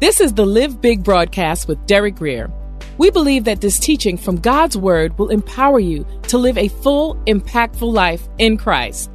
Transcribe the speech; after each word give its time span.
This 0.00 0.18
is 0.18 0.32
the 0.32 0.46
Live 0.46 0.80
Big 0.80 1.04
broadcast 1.04 1.68
with 1.68 1.84
Derek 1.84 2.14
Grier. 2.14 2.50
We 2.96 3.10
believe 3.10 3.44
that 3.44 3.60
this 3.60 3.78
teaching 3.78 4.16
from 4.16 4.36
God's 4.36 4.74
Word 4.74 5.18
will 5.18 5.28
empower 5.28 5.78
you 5.78 6.06
to 6.28 6.38
live 6.38 6.56
a 6.56 6.68
full, 6.68 7.16
impactful 7.26 7.92
life 7.92 8.26
in 8.38 8.56
Christ. 8.56 9.10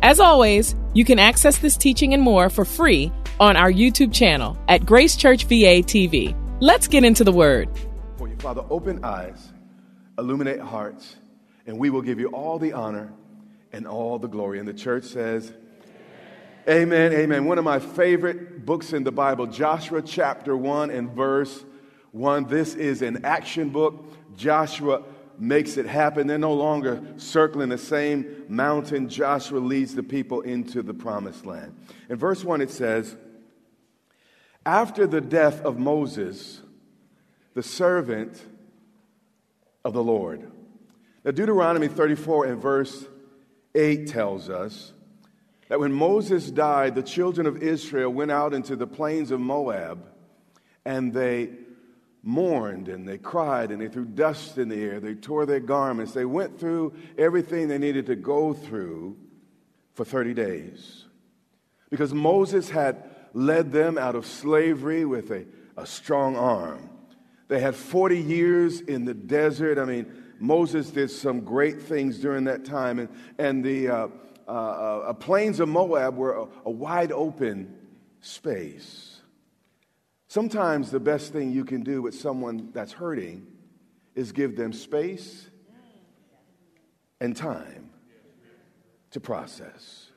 As 0.00 0.18
always, 0.18 0.74
you 0.94 1.04
can 1.04 1.18
access 1.18 1.58
this 1.58 1.76
teaching 1.76 2.14
and 2.14 2.22
more 2.22 2.48
for 2.48 2.64
free 2.64 3.12
on 3.38 3.56
our 3.56 3.70
YouTube 3.70 4.10
channel 4.10 4.56
at 4.68 4.86
Grace 4.86 5.16
Church 5.16 5.44
VA 5.44 5.82
TV. 5.84 6.34
Let's 6.60 6.88
get 6.88 7.04
into 7.04 7.22
the 7.22 7.30
Word. 7.30 7.68
For 8.16 8.26
you, 8.26 8.36
Father, 8.36 8.64
open 8.70 9.04
eyes, 9.04 9.52
illuminate 10.16 10.60
hearts, 10.60 11.16
and 11.66 11.78
we 11.78 11.90
will 11.90 12.00
give 12.00 12.18
you 12.18 12.28
all 12.28 12.58
the 12.58 12.72
honor 12.72 13.12
and 13.70 13.86
all 13.86 14.18
the 14.18 14.28
glory. 14.28 14.60
And 14.60 14.66
the 14.66 14.72
church 14.72 15.04
says, 15.04 15.52
Amen, 16.66 17.12
amen. 17.12 17.44
One 17.44 17.58
of 17.58 17.64
my 17.64 17.78
favorite 17.78 18.55
books 18.66 18.92
in 18.92 19.04
the 19.04 19.12
Bible, 19.12 19.46
Joshua 19.46 20.02
chapter 20.02 20.56
1 20.56 20.90
and 20.90 21.08
verse 21.12 21.64
1. 22.10 22.48
This 22.48 22.74
is 22.74 23.00
an 23.00 23.24
action 23.24 23.70
book. 23.70 24.12
Joshua 24.36 25.04
makes 25.38 25.76
it 25.76 25.86
happen. 25.86 26.26
They're 26.26 26.36
no 26.36 26.52
longer 26.52 27.00
circling 27.16 27.68
the 27.68 27.78
same 27.78 28.44
mountain. 28.48 29.08
Joshua 29.08 29.60
leads 29.60 29.94
the 29.94 30.02
people 30.02 30.40
into 30.40 30.82
the 30.82 30.92
promised 30.92 31.46
land. 31.46 31.76
In 32.10 32.16
verse 32.16 32.42
1, 32.42 32.60
it 32.60 32.70
says, 32.70 33.16
After 34.66 35.06
the 35.06 35.20
death 35.20 35.62
of 35.62 35.78
Moses, 35.78 36.60
the 37.54 37.62
servant 37.62 38.44
of 39.84 39.92
the 39.92 40.02
Lord. 40.02 40.50
Now, 41.24 41.30
Deuteronomy 41.30 41.86
34 41.86 42.46
and 42.46 42.60
verse 42.60 43.06
8 43.76 44.08
tells 44.08 44.50
us 44.50 44.92
that 45.68 45.80
when 45.80 45.92
Moses 45.92 46.50
died, 46.50 46.94
the 46.94 47.02
children 47.02 47.46
of 47.46 47.62
Israel 47.62 48.12
went 48.12 48.30
out 48.30 48.54
into 48.54 48.76
the 48.76 48.86
plains 48.86 49.30
of 49.30 49.40
Moab 49.40 50.06
and 50.84 51.12
they 51.12 51.50
mourned 52.22 52.88
and 52.88 53.08
they 53.08 53.18
cried 53.18 53.70
and 53.70 53.80
they 53.80 53.88
threw 53.88 54.04
dust 54.04 54.58
in 54.58 54.68
the 54.68 54.82
air. 54.82 55.00
They 55.00 55.14
tore 55.14 55.46
their 55.46 55.60
garments. 55.60 56.12
They 56.12 56.24
went 56.24 56.58
through 56.58 56.94
everything 57.18 57.68
they 57.68 57.78
needed 57.78 58.06
to 58.06 58.16
go 58.16 58.52
through 58.52 59.16
for 59.94 60.04
30 60.04 60.34
days. 60.34 61.04
Because 61.90 62.12
Moses 62.12 62.70
had 62.70 63.10
led 63.32 63.72
them 63.72 63.98
out 63.98 64.14
of 64.14 64.26
slavery 64.26 65.04
with 65.04 65.30
a, 65.30 65.46
a 65.76 65.86
strong 65.86 66.36
arm. 66.36 66.90
They 67.48 67.60
had 67.60 67.74
40 67.76 68.18
years 68.18 68.80
in 68.80 69.04
the 69.04 69.14
desert. 69.14 69.78
I 69.78 69.84
mean, 69.84 70.06
Moses 70.40 70.90
did 70.90 71.10
some 71.10 71.40
great 71.40 71.82
things 71.82 72.18
during 72.18 72.44
that 72.44 72.64
time. 72.64 72.98
And, 72.98 73.08
and 73.38 73.64
the 73.64 73.88
uh, 73.88 74.08
uh, 74.46 74.50
uh, 74.50 75.12
plains 75.12 75.60
of 75.60 75.68
Moab 75.68 76.16
were 76.16 76.34
a, 76.34 76.46
a 76.66 76.70
wide 76.70 77.12
open 77.12 77.74
space. 78.20 79.20
Sometimes 80.28 80.90
the 80.90 81.00
best 81.00 81.32
thing 81.32 81.52
you 81.52 81.64
can 81.64 81.82
do 81.82 82.02
with 82.02 82.14
someone 82.14 82.70
that's 82.72 82.92
hurting 82.92 83.46
is 84.14 84.32
give 84.32 84.56
them 84.56 84.72
space 84.72 85.48
and 87.20 87.36
time 87.36 87.90
to 89.12 89.20
process. 89.20 90.10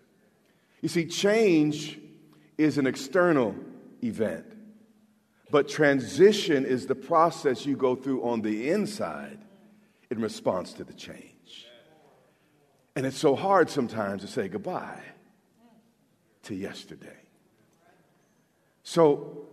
You 0.81 0.89
see, 0.89 1.05
change 1.05 1.99
is 2.57 2.77
an 2.77 2.87
external 2.87 3.55
event, 4.03 4.45
but 5.51 5.67
transition 5.67 6.65
is 6.65 6.87
the 6.87 6.95
process 6.95 7.65
you 7.65 7.75
go 7.75 7.95
through 7.95 8.23
on 8.23 8.41
the 8.41 8.69
inside 8.69 9.39
in 10.09 10.21
response 10.21 10.73
to 10.73 10.83
the 10.83 10.93
change. 10.93 11.28
And 12.95 13.05
it's 13.05 13.17
so 13.17 13.35
hard 13.35 13.69
sometimes 13.69 14.21
to 14.21 14.27
say 14.27 14.47
goodbye 14.47 15.01
to 16.43 16.55
yesterday. 16.55 17.15
So, 18.83 19.45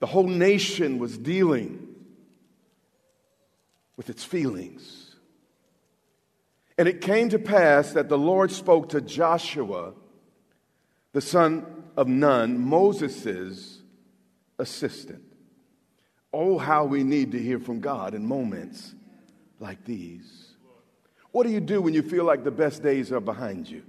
the 0.00 0.06
whole 0.06 0.28
nation 0.28 0.98
was 0.98 1.16
dealing 1.16 1.94
with 3.96 4.10
its 4.10 4.24
feelings. 4.24 5.16
And 6.76 6.88
it 6.88 7.00
came 7.00 7.28
to 7.30 7.38
pass 7.38 7.92
that 7.92 8.08
the 8.08 8.18
Lord 8.18 8.50
spoke 8.50 8.90
to 8.90 9.00
Joshua, 9.00 9.94
the 11.12 11.20
son 11.20 11.64
of 11.96 12.08
Nun, 12.08 12.58
Moses' 12.58 13.80
assistant. 14.58 15.22
Oh, 16.32 16.58
how 16.58 16.84
we 16.84 17.04
need 17.04 17.32
to 17.32 17.38
hear 17.38 17.60
from 17.60 17.80
God 17.80 18.14
in 18.14 18.26
moments 18.26 18.94
like 19.60 19.84
these. 19.84 20.53
What 21.34 21.48
do 21.48 21.52
you 21.52 21.58
do 21.58 21.82
when 21.82 21.94
you 21.94 22.02
feel 22.02 22.22
like 22.22 22.44
the 22.44 22.52
best 22.52 22.80
days 22.80 23.10
are 23.10 23.18
behind 23.18 23.68
you? 23.68 23.82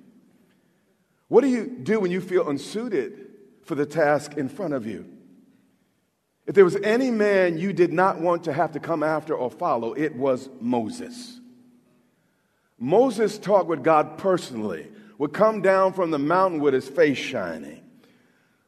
What 1.28 1.41
do 1.41 1.47
you 1.47 1.67
do 1.67 2.00
when 2.00 2.09
you 2.09 2.19
feel 2.19 2.50
unsuited 2.50 3.28
for 3.61 3.75
the 3.75 3.85
task 3.85 4.33
in 4.35 4.50
front 4.50 4.73
of 4.73 4.88
you? 4.88 5.06
If 6.47 6.56
there 6.56 6.66
was 6.66 6.75
any 6.78 7.11
man 7.11 7.59
you 7.59 7.72
did 7.72 7.94
not 7.94 8.19
want 8.19 8.45
to 8.45 8.53
have 8.53 8.72
to 8.72 8.79
come 8.79 9.03
after 9.03 9.35
or 9.35 9.51
follow, 9.51 9.94
it 9.94 10.16
was 10.16 10.50
Moses. 10.59 11.39
Moses 12.79 13.38
talked 13.38 13.67
with 13.67 13.83
God 13.83 14.17
personally, 14.17 14.88
would 15.19 15.31
come 15.31 15.62
down 15.62 15.94
from 15.94 16.09
the 16.09 16.17
mountain 16.17 16.59
with 16.59 16.73
his 16.73 16.88
face 16.88 17.19
shining. 17.19 17.83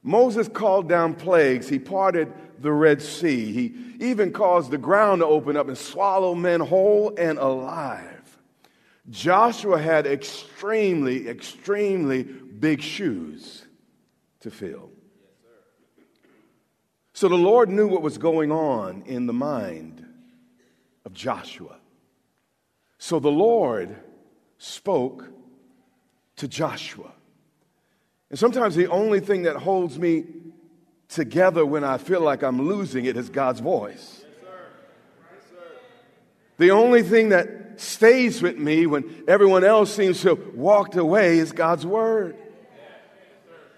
Moses 0.04 0.48
called 0.48 0.88
down 0.88 1.16
plagues. 1.16 1.68
He 1.68 1.80
parted 1.80 2.32
the 2.60 2.72
Red 2.72 3.02
Sea. 3.02 3.52
He 3.52 3.74
even 4.08 4.32
caused 4.32 4.70
the 4.70 4.78
ground 4.78 5.22
to 5.22 5.26
open 5.26 5.58
up 5.58 5.68
and 5.68 5.76
swallow 5.76 6.36
men 6.36 6.60
whole 6.60 7.16
and 7.18 7.40
alive. 7.40 8.17
Joshua 9.10 9.80
had 9.80 10.06
extremely, 10.06 11.30
extremely 11.30 12.24
big 12.24 12.82
shoes 12.82 13.66
to 14.42 14.52
fill. 14.52 14.92
So 17.14 17.30
the 17.30 17.36
Lord 17.36 17.70
knew 17.70 17.88
what 17.88 18.02
was 18.02 18.18
going 18.18 18.52
on 18.52 19.04
in 19.06 19.26
the 19.26 19.34
mind 19.34 20.06
of 21.06 21.14
Joshua. 21.14 21.78
So 22.98 23.20
the 23.20 23.32
Lord 23.32 23.96
spoke 24.58 25.28
to 26.36 26.48
Joshua. 26.48 27.12
And 28.30 28.38
sometimes 28.38 28.76
the 28.76 28.88
only 28.88 29.20
thing 29.20 29.44
that 29.44 29.56
holds 29.56 29.98
me 29.98 30.26
together 31.08 31.66
when 31.66 31.84
I 31.84 31.98
feel 31.98 32.22
like 32.22 32.44
I'm 32.44 32.68
losing 32.68 33.06
it 33.06 33.16
is 33.16 33.30
God's 33.30 33.62
voice. 33.62 34.26
The 36.58 36.72
only 36.72 37.04
thing 37.04 37.30
that 37.30 37.67
stays 37.80 38.42
with 38.42 38.58
me 38.58 38.86
when 38.86 39.24
everyone 39.28 39.64
else 39.64 39.94
seems 39.94 40.22
to 40.22 40.30
have 40.30 40.56
walked 40.56 40.96
away 40.96 41.40
is 41.40 41.52
God's 41.52 41.86
word. 41.86 42.36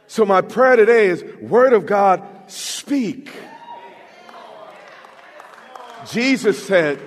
So 0.07 0.25
my 0.25 0.41
prayer 0.41 0.75
today 0.75 1.07
is 1.07 1.23
word 1.41 1.73
of 1.73 1.85
God 1.85 2.23
speak. 2.47 3.31
Jesus 6.09 6.65
said, 6.65 6.99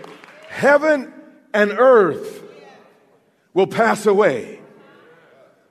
Heaven 0.49 1.13
and 1.53 1.73
earth 1.73 2.45
will 3.55 3.67
pass 3.67 4.07
away, 4.07 4.61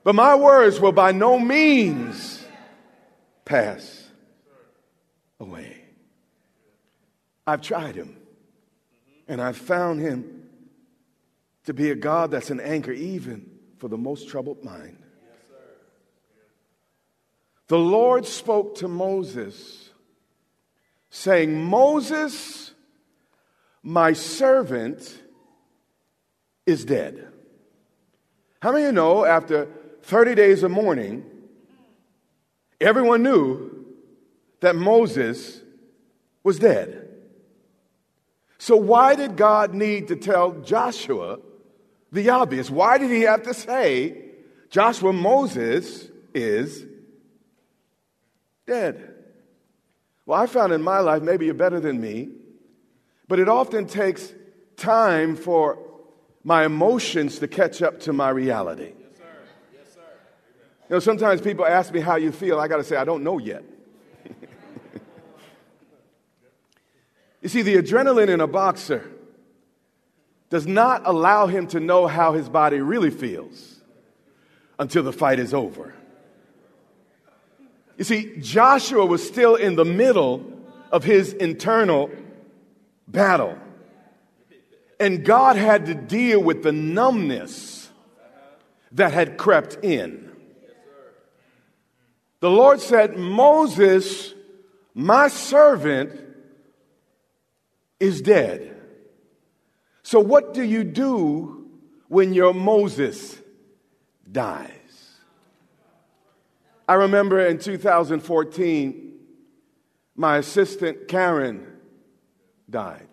but 0.03 0.15
my 0.15 0.35
words 0.35 0.79
will 0.79 0.91
by 0.91 1.11
no 1.11 1.39
means 1.39 2.43
pass 3.45 4.09
away. 5.39 5.77
I've 7.47 7.61
tried 7.61 7.95
him 7.95 8.17
and 9.27 9.41
I've 9.41 9.57
found 9.57 9.99
him 9.99 10.40
to 11.65 11.73
be 11.73 11.91
a 11.91 11.95
God 11.95 12.31
that's 12.31 12.49
an 12.49 12.59
anchor 12.59 12.91
even 12.91 13.49
for 13.77 13.87
the 13.87 13.97
most 13.97 14.29
troubled 14.29 14.63
mind. 14.63 14.97
The 17.67 17.79
Lord 17.79 18.25
spoke 18.25 18.75
to 18.79 18.87
Moses, 18.87 19.89
saying, 21.09 21.63
Moses, 21.63 22.73
my 23.81 24.13
servant, 24.13 25.21
is 26.65 26.83
dead. 26.83 27.27
How 28.61 28.71
many 28.71 28.83
of 28.83 28.89
you 28.89 28.93
know 28.93 29.25
after 29.25 29.67
30 30.03 30.35
days 30.35 30.63
of 30.63 30.71
mourning, 30.71 31.23
everyone 32.79 33.23
knew 33.23 33.85
that 34.59 34.75
Moses 34.75 35.61
was 36.43 36.59
dead? 36.59 37.07
So, 38.57 38.75
why 38.75 39.15
did 39.15 39.37
God 39.37 39.73
need 39.73 40.09
to 40.09 40.15
tell 40.15 40.51
Joshua 40.51 41.39
the 42.11 42.29
obvious? 42.29 42.69
Why 42.69 42.97
did 42.97 43.09
he 43.09 43.21
have 43.21 43.43
to 43.43 43.53
say, 43.53 44.25
Joshua, 44.69 45.13
Moses 45.13 46.09
is 46.33 46.85
dead? 48.65 49.15
Well, 50.25 50.39
I 50.39 50.45
found 50.45 50.73
in 50.73 50.81
my 50.81 50.99
life, 50.99 51.21
maybe 51.21 51.45
you're 51.45 51.53
better 51.53 51.79
than 51.79 51.99
me, 51.99 52.29
but 53.27 53.39
it 53.39 53.49
often 53.49 53.87
takes 53.87 54.31
time 54.77 55.35
for 55.35 55.79
my 56.43 56.65
emotions 56.65 57.39
to 57.39 57.47
catch 57.47 57.81
up 57.81 57.99
to 58.01 58.13
my 58.13 58.29
reality. 58.29 58.93
Yes, 58.99 59.17
sir. 59.17 59.25
Yes, 59.73 59.93
sir. 59.93 60.01
You 60.89 60.95
know, 60.95 60.99
sometimes 60.99 61.41
people 61.41 61.65
ask 61.65 61.93
me 61.93 61.99
how 61.99 62.15
you 62.15 62.31
feel. 62.31 62.59
I 62.59 62.67
got 62.67 62.77
to 62.77 62.83
say, 62.83 62.95
I 62.95 63.05
don't 63.05 63.23
know 63.23 63.37
yet. 63.37 63.63
you 67.41 67.49
see, 67.49 67.61
the 67.61 67.75
adrenaline 67.75 68.29
in 68.29 68.41
a 68.41 68.47
boxer 68.47 69.09
does 70.51 70.67
not 70.67 71.03
allow 71.05 71.47
him 71.47 71.65
to 71.65 71.79
know 71.79 72.05
how 72.05 72.33
his 72.33 72.49
body 72.49 72.81
really 72.81 73.09
feels 73.09 73.81
until 74.77 75.01
the 75.01 75.13
fight 75.13 75.39
is 75.39 75.53
over. 75.53 75.95
You 77.97 78.03
see, 78.03 78.35
Joshua 78.39 79.05
was 79.05 79.25
still 79.25 79.55
in 79.55 79.75
the 79.75 79.85
middle 79.85 80.45
of 80.91 81.05
his 81.05 81.31
internal 81.31 82.09
battle. 83.07 83.57
And 84.99 85.23
God 85.23 85.55
had 85.55 85.85
to 85.85 85.95
deal 85.95 86.43
with 86.43 86.63
the 86.63 86.73
numbness 86.73 87.89
that 88.91 89.13
had 89.13 89.37
crept 89.37 89.77
in. 89.83 90.31
The 92.41 92.49
Lord 92.49 92.81
said, 92.81 93.17
Moses, 93.17 94.33
my 94.93 95.29
servant, 95.29 96.19
is 98.01 98.21
dead. 98.21 98.80
So, 100.11 100.19
what 100.19 100.53
do 100.53 100.61
you 100.61 100.83
do 100.83 101.69
when 102.09 102.33
your 102.33 102.53
Moses 102.53 103.39
dies? 104.29 104.69
I 106.85 106.95
remember 106.95 107.39
in 107.39 107.59
2014, 107.59 109.13
my 110.17 110.35
assistant 110.35 111.07
Karen 111.07 111.65
died. 112.69 113.07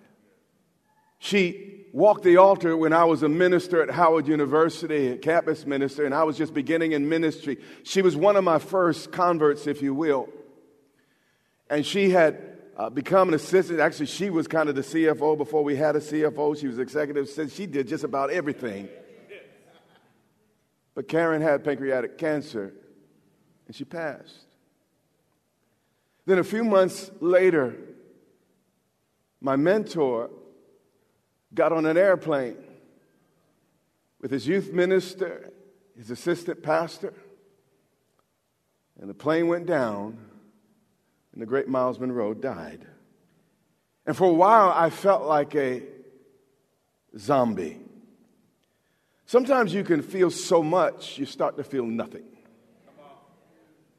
She 1.21 1.85
walked 1.93 2.25
the 2.25 2.39
altar 2.39 2.77
when 2.77 2.93
I 2.93 3.05
was 3.05 3.23
a 3.23 3.29
minister 3.29 3.81
at 3.81 3.91
Howard 3.91 4.27
University, 4.27 5.07
a 5.07 5.17
campus 5.17 5.65
minister, 5.67 6.05
and 6.05 6.13
I 6.13 6.25
was 6.25 6.37
just 6.37 6.53
beginning 6.53 6.91
in 6.91 7.09
ministry. 7.09 7.59
She 7.85 8.03
was 8.03 8.17
one 8.17 8.35
of 8.35 8.43
my 8.43 8.59
first 8.59 9.13
converts, 9.13 9.69
if 9.69 9.83
you 9.83 9.95
will. 9.95 10.29
And 11.71 11.87
she 11.87 12.11
had 12.11 12.58
uh, 12.79 12.89
become 12.89 13.29
an 13.29 13.35
assistant. 13.35 13.81
Actually, 13.81 14.07
she 14.07 14.31
was 14.31 14.47
kind 14.47 14.69
of 14.69 14.77
the 14.77 14.83
CFO 14.83 15.37
before 15.37 15.65
we 15.65 15.75
had 15.75 15.97
a 15.97 16.01
CFO. 16.01 16.59
She 16.59 16.69
was 16.69 16.79
executive 16.79 17.25
assistant. 17.25 17.53
She 17.53 17.67
did 17.67 17.89
just 17.89 18.05
about 18.05 18.31
everything. 18.31 18.89
But 20.95 21.09
Karen 21.09 21.43
had 21.43 21.65
pancreatic 21.65 22.19
cancer, 22.19 22.73
and 23.67 23.75
she 23.75 23.85
passed. 23.85 24.47
Then 26.25 26.39
a 26.39 26.45
few 26.45 26.63
months 26.63 27.11
later, 27.21 27.75
my 29.41 29.57
mentor 29.57 30.31
got 31.55 31.73
on 31.73 31.87
an 31.87 31.97
airplane 31.97 32.57
with 34.21 34.31
his 34.31 34.47
youth 34.47 34.73
minister, 34.73 35.51
his 35.97 36.11
assistant 36.11 36.63
pastor, 36.63 37.15
and 39.01 39.09
the 39.09 39.15
plane 39.15 39.49
went 39.49 39.67
down, 39.67 40.19
and 41.33 41.43
the 41.43 41.47
great 41.47 41.69
Myles 41.69 41.99
Munroe 41.99 42.35
died. 42.35 42.87
And 44.07 44.17
for 44.17 44.29
a 44.29 44.33
while, 44.33 44.71
I 44.71 44.91
felt 44.91 45.25
like 45.25 45.55
a 45.55 45.83
zombie. 47.17 47.79
Sometimes 49.27 49.75
you 49.75 49.85
can 49.85 50.03
feel 50.03 50.31
so 50.31 50.63
much, 50.63 51.19
you 51.19 51.27
start 51.27 51.59
to 51.59 51.65
feel 51.65 51.85
nothing. 51.85 52.25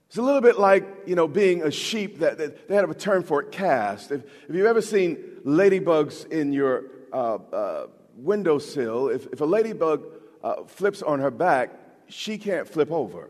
It's 0.08 0.18
a 0.18 0.24
little 0.24 0.42
bit 0.42 0.58
like, 0.58 1.04
you 1.06 1.14
know, 1.14 1.28
being 1.28 1.62
a 1.62 1.70
sheep 1.70 2.20
that, 2.20 2.40
that 2.40 2.68
they 2.68 2.74
have 2.74 2.90
a 2.90 2.96
term 2.96 3.22
for 3.22 3.44
it, 3.44 3.52
cast. 3.52 4.12
If, 4.12 4.24
if 4.24 4.56
you've 4.56 4.66
ever 4.66 4.82
seen 4.82 5.18
ladybugs 5.46 6.32
in 6.32 6.52
your 6.52 6.86
uh, 7.14 7.36
uh, 7.36 7.88
windowsill, 8.16 9.10
if, 9.10 9.28
if 9.28 9.42
a 9.42 9.46
ladybug 9.46 10.04
uh, 10.44 10.64
flips 10.64 11.04
on 11.04 11.20
her 11.20 11.30
back, 11.30 11.70
she 12.08 12.40
can't 12.40 12.68
flip 12.68 12.92
over. 12.92 13.30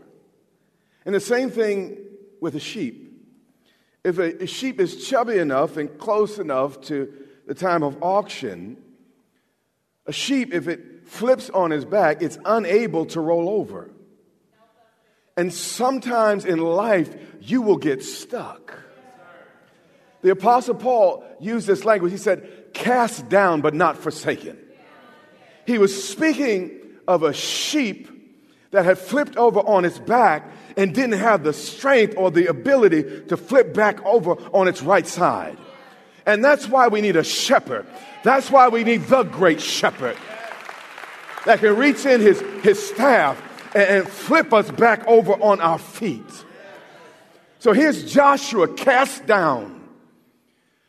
And 1.05 1.13
the 1.13 1.19
same 1.19 1.49
thing 1.49 1.97
with 2.39 2.55
a 2.55 2.61
sheep. 2.61 3.08
If 4.03 4.17
a, 4.17 4.47
sheep 4.47 4.79
is 4.79 5.07
chubby 5.07 5.37
enough 5.37 5.77
and 5.77 5.97
close 5.97 6.39
enough 6.39 6.81
to 6.81 7.13
the 7.47 7.53
time 7.53 7.83
of 7.83 8.01
auction, 8.01 8.77
a 10.05 10.13
sheep, 10.13 10.53
if 10.53 10.67
it 10.67 11.07
flips 11.07 11.49
on 11.49 11.71
his 11.71 11.85
back, 11.85 12.21
it's 12.21 12.37
unable 12.45 13.05
to 13.07 13.19
roll 13.19 13.49
over. 13.49 13.89
And 15.35 15.53
sometimes 15.53 16.45
in 16.45 16.59
life, 16.59 17.15
you 17.41 17.61
will 17.61 17.77
get 17.77 18.03
stuck. 18.03 18.77
The 20.21 20.31
Apostle 20.31 20.75
Paul 20.75 21.23
used 21.39 21.67
this 21.67 21.85
language. 21.85 22.11
He 22.11 22.17
said, 22.17 22.73
cast 22.73 23.29
down 23.29 23.61
but 23.61 23.73
not 23.73 23.97
forsaken. 23.97 24.57
He 25.65 25.77
was 25.77 26.09
speaking 26.09 26.71
of 27.07 27.23
a 27.23 27.33
sheep 27.33 28.18
that 28.71 28.85
had 28.85 28.97
flipped 28.97 29.35
over 29.35 29.59
on 29.59 29.85
its 29.85 29.99
back 29.99 30.49
and 30.77 30.93
didn't 30.93 31.19
have 31.19 31.43
the 31.43 31.53
strength 31.53 32.13
or 32.17 32.31
the 32.31 32.47
ability 32.47 33.03
to 33.27 33.35
flip 33.37 33.73
back 33.73 34.03
over 34.05 34.31
on 34.53 34.67
its 34.67 34.81
right 34.81 35.07
side. 35.07 35.57
And 36.25 36.43
that's 36.43 36.67
why 36.67 36.87
we 36.87 37.01
need 37.01 37.15
a 37.15 37.23
shepherd. 37.23 37.87
That's 38.23 38.51
why 38.51 38.69
we 38.69 38.83
need 38.83 39.07
the 39.07 39.23
great 39.23 39.59
shepherd 39.59 40.17
that 41.45 41.59
can 41.59 41.75
reach 41.75 42.05
in 42.05 42.21
his, 42.21 42.39
his 42.63 42.85
staff 42.85 43.41
and, 43.75 44.07
flip 44.07 44.53
us 44.53 44.69
back 44.71 45.05
over 45.07 45.33
on 45.33 45.61
our 45.61 45.79
feet. 45.79 46.23
So 47.59 47.73
here's 47.73 48.11
Joshua 48.11 48.67
cast 48.73 49.25
down. 49.25 49.87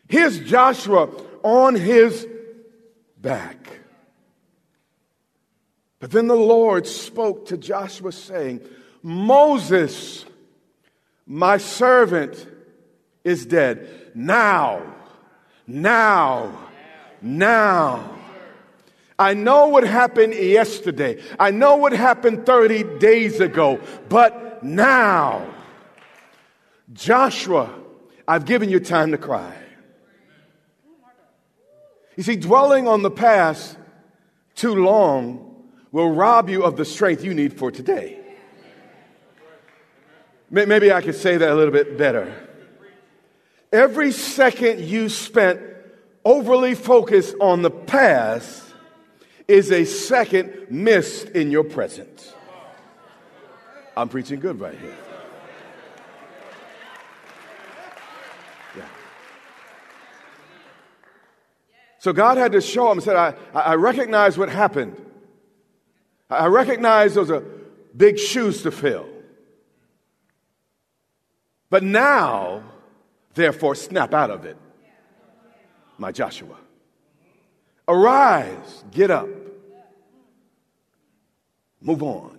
Here's 0.09 0.41
Joshua 0.41 1.09
on 1.43 1.75
his 1.75 2.27
back. 3.19 3.80
But 6.01 6.11
then 6.11 6.29
the 6.29 6.35
Lord 6.35 6.87
spoke 6.87 7.47
to 7.47 7.59
Joshua, 7.59 8.11
saying, 8.11 8.63
Moses, 9.03 10.25
my 11.27 11.59
servant, 11.59 12.47
is 13.23 13.45
dead. 13.45 14.11
Now, 14.15 14.95
now, 15.67 16.69
now. 17.21 18.17
I 19.19 19.35
know 19.35 19.69
what 19.69 19.85
happened 19.85 20.33
yesterday. 20.33 21.23
I 21.39 21.51
know 21.51 21.77
what 21.77 21.93
happened 21.93 22.47
30 22.47 22.99
days 22.99 23.39
ago. 23.39 23.79
But 24.09 24.65
now, 24.65 25.47
Joshua, 26.95 27.71
I've 28.27 28.47
given 28.47 28.71
you 28.71 28.81
time 28.81 29.11
to 29.11 29.19
cry. 29.19 29.55
You 32.17 32.23
see, 32.23 32.37
dwelling 32.37 32.89
on 32.89 33.03
the 33.03 33.11
past 33.11 33.77
too 34.55 34.75
long 34.75 35.50
will 35.93 36.11
rob 36.11 36.49
you 36.49 36.63
of 36.65 36.77
the 36.77 36.85
strength 36.85 37.25
you 37.25 37.35
need 37.35 37.53
for 37.53 37.71
today. 37.71 38.19
Maybe 40.51 40.93
I 40.93 41.01
could 41.01 41.15
say 41.15 41.37
that 41.37 41.51
a 41.51 41.55
little 41.55 41.73
bit 41.73 41.97
better. 41.97 42.35
Every 43.73 44.11
second 44.11 44.81
you 44.81 45.09
spent 45.09 45.61
overly 46.25 46.75
focused 46.75 47.37
on 47.41 47.63
the 47.63 47.71
past 47.71 48.65
is 49.47 49.71
a 49.71 49.85
second 49.85 50.67
missed 50.71 51.29
in 51.31 51.51
your 51.51 51.65
present. 51.65 52.35
I'm 53.97 54.09
preaching 54.09 54.41
good 54.41 54.59
right 54.59 54.77
here. 54.77 54.97
So 62.01 62.15
God 62.15 62.39
had 62.39 62.53
to 62.53 62.63
show 62.63 62.91
him, 62.91 62.99
said, 63.03 63.15
I, 63.15 63.35
I 63.53 63.75
recognize 63.75 64.39
what 64.39 64.49
happened. 64.49 64.97
I 66.31 66.47
recognize 66.47 67.15
those 67.15 67.31
are 67.31 67.45
big 67.97 68.19
shoes 68.19 68.63
to 68.63 68.71
fill. 68.71 69.09
But 71.69 71.83
now, 71.83 72.63
therefore, 73.35 73.75
snap 73.75 74.15
out 74.15 74.31
of 74.31 74.45
it, 74.45 74.57
my 75.99 76.13
Joshua. 76.13 76.57
Arise, 77.89 78.85
get 78.93 79.11
up, 79.11 79.29
Move 81.81 82.03
on. 82.03 82.39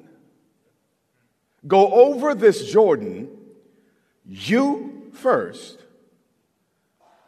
Go 1.67 1.91
over 1.91 2.35
this 2.35 2.71
Jordan, 2.71 3.29
you 4.27 5.09
first. 5.13 5.79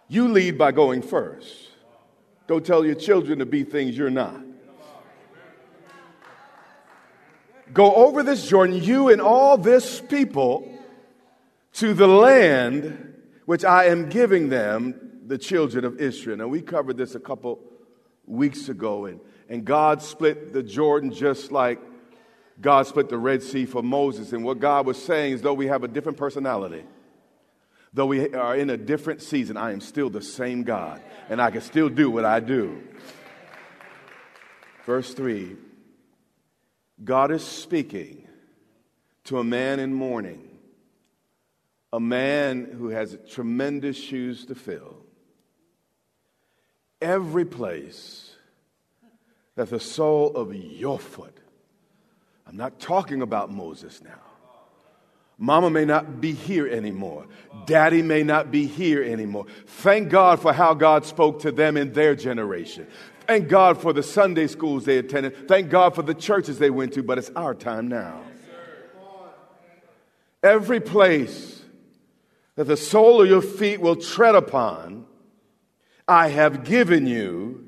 You 0.08 0.27
lead 0.27 0.58
by 0.58 0.72
going 0.72 1.01
first. 1.01 1.70
Go 2.48 2.60
tell 2.60 2.86
your 2.86 2.96
children 2.96 3.39
to 3.39 3.46
be 3.46 3.63
things 3.63 3.98
you're 3.98 4.10
not. 4.10 4.41
Go 7.74 7.94
over 7.96 8.22
this 8.22 8.48
Jordan, 8.48 8.82
you 8.82 9.10
and 9.10 9.20
all 9.20 9.58
this 9.58 10.00
people, 10.00 10.70
to 11.74 11.94
the 11.94 12.08
land 12.08 13.15
which 13.46 13.65
I 13.65 13.86
am 13.86 14.10
giving 14.10 14.50
them, 14.50 15.22
the 15.25 15.38
children 15.38 15.84
of 15.84 16.00
Israel. 16.00 16.38
Now, 16.38 16.48
we 16.48 16.62
covered 16.62 16.98
this 16.98 17.15
a 17.15 17.20
couple 17.20 17.60
weeks 18.25 18.70
ago, 18.70 19.06
and, 19.06 19.20
and 19.50 19.65
God 19.65 20.01
split 20.01 20.53
the 20.53 20.62
Jordan 20.62 21.12
just 21.12 21.51
like 21.51 21.80
God 22.62 22.86
split 22.86 23.10
the 23.10 23.18
Red 23.18 23.42
Sea 23.42 23.65
for 23.65 23.82
Moses. 23.82 24.34
And 24.34 24.44
what 24.44 24.60
God 24.60 24.86
was 24.86 25.01
saying 25.01 25.34
is, 25.34 25.42
though 25.42 25.53
we 25.53 25.68
have 25.68 25.84
a 25.84 25.88
different 25.88 26.18
personality, 26.18 26.84
though 27.94 28.06
we 28.06 28.34
are 28.34 28.56
in 28.56 28.70
a 28.70 28.77
different 28.77 29.22
season, 29.22 29.58
I 29.58 29.72
am 29.72 29.82
still 29.82 30.10
the 30.10 30.22
same 30.22 30.63
God, 30.63 31.01
and 31.30 31.42
I 31.42 31.50
can 31.50 31.62
still 31.62 31.89
do 31.89 32.12
what 32.12 32.25
I 32.25 32.39
do. 32.39 32.84
Verse 34.86 35.13
3 35.13 35.56
God 37.02 37.32
is 37.32 37.44
speaking 37.44 38.28
to 39.26 39.40
a 39.40 39.44
man 39.44 39.80
in 39.80 39.94
mourning, 39.94 40.50
a 41.94 42.00
man 42.00 42.66
who 42.66 42.90
has 42.90 43.18
tremendous 43.30 43.98
shoes 43.98 44.46
to 44.48 44.56
fill. 44.56 44.98
Every 47.02 47.46
place 47.46 48.36
that 49.56 49.70
the 49.70 49.80
sole 49.80 50.36
of 50.36 50.54
your 50.54 51.00
foot 51.00 51.38
I'm 52.54 52.58
not 52.58 52.80
talking 52.80 53.22
about 53.22 53.52
Moses 53.52 54.02
now. 54.04 54.20
Mama 55.40 55.70
may 55.70 55.86
not 55.86 56.22
be 56.22 56.32
here 56.32 56.68
anymore. 56.68 57.26
Daddy 57.66 58.04
may 58.04 58.22
not 58.22 58.52
be 58.52 58.68
here 58.68 59.04
anymore. 59.04 59.48
Thank 59.66 60.10
God 60.10 60.40
for 60.40 60.54
how 60.54 60.76
God 60.76 61.06
spoke 61.06 61.42
to 61.42 61.52
them 61.52 61.76
in 61.76 61.94
their 61.94 62.16
generation. 62.16 62.86
Thank 63.27 63.48
God 63.48 63.82
for 63.82 63.94
the 63.94 64.03
Sunday 64.03 64.48
schools 64.48 64.86
they 64.86 64.98
attended. 64.98 65.48
Thank 65.48 65.70
God 65.70 65.96
for 65.96 66.01
the 66.01 66.13
churches 66.13 66.60
they 66.60 66.70
went 66.70 66.94
to, 66.94 67.03
but 67.03 67.18
it's 67.18 67.32
our 67.36 67.53
time 67.53 67.88
now. 67.88 68.22
Every 70.42 70.82
place 70.82 71.62
that 72.56 72.65
the 72.65 72.77
sole 72.77 73.22
of 73.22 73.30
your 73.30 73.42
feet 73.42 73.80
will 73.80 73.96
tread 73.96 74.36
upon, 74.36 75.06
I 76.08 76.27
have 76.27 76.65
given 76.65 77.08
you 77.08 77.63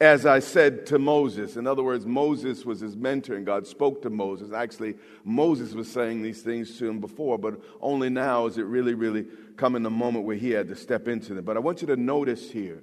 as 0.00 0.24
I 0.24 0.38
said 0.38 0.86
to 0.86 0.98
Moses. 0.98 1.56
In 1.56 1.66
other 1.66 1.82
words, 1.82 2.06
Moses 2.06 2.64
was 2.64 2.80
his 2.80 2.96
mentor, 2.96 3.34
and 3.34 3.44
God 3.44 3.66
spoke 3.66 4.00
to 4.02 4.10
Moses. 4.10 4.50
Actually, 4.50 4.94
Moses 5.24 5.74
was 5.74 5.92
saying 5.92 6.22
these 6.22 6.40
things 6.40 6.78
to 6.78 6.88
him 6.88 7.00
before, 7.00 7.36
but 7.36 7.60
only 7.82 8.08
now 8.08 8.46
is 8.46 8.56
it 8.56 8.64
really, 8.64 8.94
really 8.94 9.26
coming 9.56 9.82
the 9.82 9.90
moment 9.90 10.24
where 10.24 10.36
he 10.36 10.52
had 10.52 10.68
to 10.68 10.76
step 10.76 11.06
into 11.06 11.34
them. 11.34 11.44
But 11.44 11.58
I 11.58 11.60
want 11.60 11.82
you 11.82 11.86
to 11.88 11.96
notice 11.96 12.50
here 12.50 12.82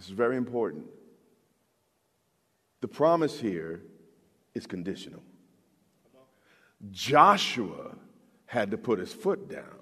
this 0.00 0.08
is 0.08 0.14
very 0.14 0.38
important. 0.38 0.86
The 2.80 2.88
promise 2.88 3.38
here 3.38 3.82
is 4.54 4.66
conditional. 4.66 5.22
Joshua 6.90 7.96
had 8.46 8.70
to 8.70 8.78
put 8.78 8.98
his 8.98 9.12
foot 9.12 9.50
down 9.50 9.76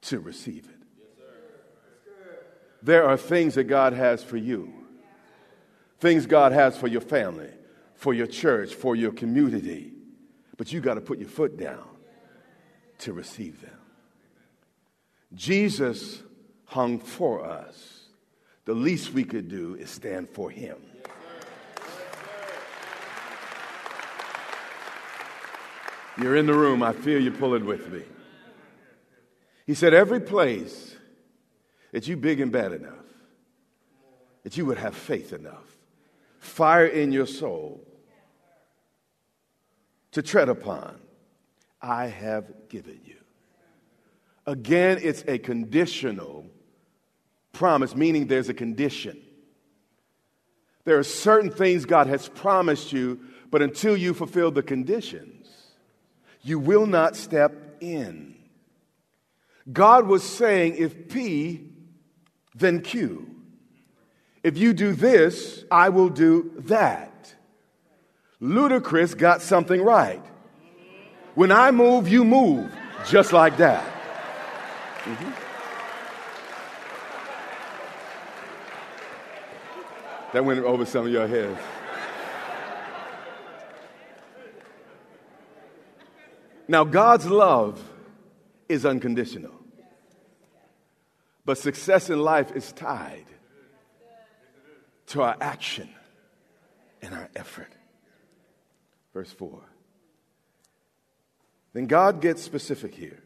to 0.00 0.20
receive 0.20 0.70
it. 0.70 1.26
There 2.82 3.06
are 3.06 3.18
things 3.18 3.56
that 3.56 3.64
God 3.64 3.92
has 3.92 4.24
for 4.24 4.38
you, 4.38 4.72
things 5.98 6.24
God 6.24 6.52
has 6.52 6.74
for 6.74 6.86
your 6.86 7.02
family, 7.02 7.50
for 7.94 8.14
your 8.14 8.26
church, 8.26 8.72
for 8.72 8.96
your 8.96 9.12
community. 9.12 9.92
But 10.56 10.72
you 10.72 10.80
got 10.80 10.94
to 10.94 11.02
put 11.02 11.18
your 11.18 11.28
foot 11.28 11.58
down 11.58 11.84
to 13.00 13.12
receive 13.12 13.60
them. 13.60 13.78
Jesus 15.34 16.22
hung 16.64 16.98
for 16.98 17.44
us. 17.44 17.97
The 18.68 18.74
least 18.74 19.14
we 19.14 19.24
could 19.24 19.48
do 19.48 19.76
is 19.76 19.88
stand 19.88 20.28
for 20.28 20.50
him. 20.50 20.76
You're 26.20 26.36
in 26.36 26.44
the 26.44 26.52
room. 26.52 26.82
I 26.82 26.92
feel 26.92 27.18
you 27.18 27.30
pulling 27.30 27.64
with 27.64 27.90
me. 27.90 28.02
He 29.66 29.72
said, 29.72 29.94
Every 29.94 30.20
place 30.20 30.94
that 31.92 32.08
you 32.08 32.18
big 32.18 32.42
and 32.42 32.52
bad 32.52 32.72
enough, 32.72 33.06
that 34.42 34.58
you 34.58 34.66
would 34.66 34.76
have 34.76 34.94
faith 34.94 35.32
enough, 35.32 35.78
fire 36.38 36.84
in 36.84 37.10
your 37.10 37.26
soul 37.26 37.82
to 40.12 40.20
tread 40.20 40.50
upon, 40.50 41.00
I 41.80 42.08
have 42.08 42.68
given 42.68 43.00
you. 43.02 43.16
Again, 44.46 44.98
it's 45.00 45.24
a 45.26 45.38
conditional 45.38 46.44
promise, 47.52 47.94
meaning 47.94 48.26
there's 48.26 48.48
a 48.48 48.54
condition. 48.54 49.20
There 50.84 50.98
are 50.98 51.04
certain 51.04 51.50
things 51.50 51.84
God 51.84 52.06
has 52.06 52.28
promised 52.28 52.92
you, 52.92 53.20
but 53.50 53.62
until 53.62 53.96
you 53.96 54.14
fulfill 54.14 54.50
the 54.50 54.62
conditions, 54.62 55.48
you 56.42 56.58
will 56.58 56.86
not 56.86 57.16
step 57.16 57.76
in. 57.80 58.36
God 59.70 60.06
was 60.06 60.22
saying, 60.22 60.76
if 60.76 61.08
P 61.08 61.68
then 62.54 62.80
Q. 62.80 63.26
If 64.42 64.58
you 64.58 64.72
do 64.72 64.92
this, 64.92 65.64
I 65.70 65.90
will 65.90 66.08
do 66.08 66.52
that. 66.66 67.34
Ludacris 68.40 69.16
got 69.16 69.42
something 69.42 69.82
right. 69.82 70.22
When 71.34 71.52
I 71.52 71.70
move, 71.70 72.08
you 72.08 72.24
move, 72.24 72.72
just 73.06 73.32
like 73.32 73.56
that. 73.58 73.84
Mm-hmm. 75.04 75.47
That 80.32 80.44
went 80.44 80.60
over 80.60 80.84
some 80.84 81.06
of 81.06 81.12
your 81.12 81.26
heads. 81.26 81.58
Now, 86.68 86.84
God's 86.84 87.26
love 87.26 87.82
is 88.68 88.84
unconditional. 88.84 89.54
But 91.46 91.56
success 91.56 92.10
in 92.10 92.18
life 92.18 92.54
is 92.54 92.72
tied 92.72 93.24
to 95.06 95.22
our 95.22 95.34
action 95.40 95.88
and 97.00 97.14
our 97.14 97.30
effort. 97.34 97.72
Verse 99.14 99.32
4. 99.32 99.62
Then 101.72 101.86
God 101.86 102.20
gets 102.20 102.42
specific 102.42 102.94
here. 102.94 103.22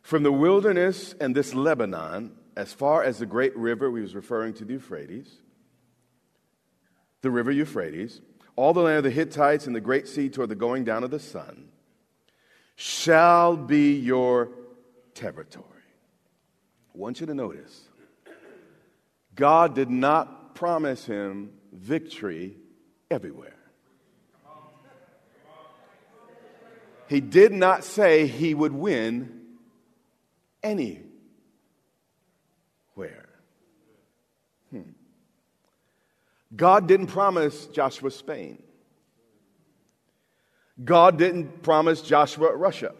From 0.00 0.22
the 0.22 0.32
wilderness 0.32 1.14
and 1.20 1.34
this 1.34 1.52
Lebanon, 1.52 2.32
as 2.56 2.72
far 2.72 3.02
as 3.02 3.18
the 3.18 3.26
great 3.26 3.54
river, 3.54 3.90
we 3.90 4.00
was 4.00 4.14
referring 4.14 4.54
to 4.54 4.64
the 4.64 4.72
Euphrates, 4.72 5.28
the 7.22 7.30
river 7.30 7.50
Euphrates, 7.50 8.20
all 8.56 8.72
the 8.72 8.80
land 8.80 8.98
of 8.98 9.04
the 9.04 9.10
Hittites 9.10 9.66
and 9.66 9.74
the 9.74 9.80
great 9.80 10.08
sea 10.08 10.28
toward 10.28 10.48
the 10.48 10.54
going 10.54 10.84
down 10.84 11.04
of 11.04 11.10
the 11.10 11.18
sun, 11.18 11.68
shall 12.76 13.56
be 13.56 13.94
your 13.94 14.50
territory. 15.14 15.64
I 16.94 16.98
want 16.98 17.20
you 17.20 17.26
to 17.26 17.34
notice 17.34 17.88
God 19.34 19.74
did 19.74 19.90
not 19.90 20.54
promise 20.54 21.04
him 21.04 21.52
victory 21.72 22.56
everywhere. 23.10 23.54
He 27.08 27.20
did 27.20 27.52
not 27.52 27.84
say 27.84 28.26
he 28.26 28.54
would 28.54 28.72
win 28.72 29.40
anywhere. 30.62 31.04
Hmm. 34.70 34.82
God 36.54 36.88
didn't 36.88 37.08
promise 37.08 37.66
Joshua 37.66 38.10
Spain. 38.10 38.62
God 40.82 41.18
didn't 41.18 41.62
promise 41.62 42.02
Joshua 42.02 42.54
Russia. 42.54 42.94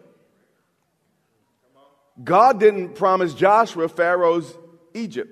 God 2.23 2.59
didn't 2.59 2.95
promise 2.95 3.33
Joshua 3.35 3.89
Pharaoh's 3.89 4.57
Egypt, 4.95 5.31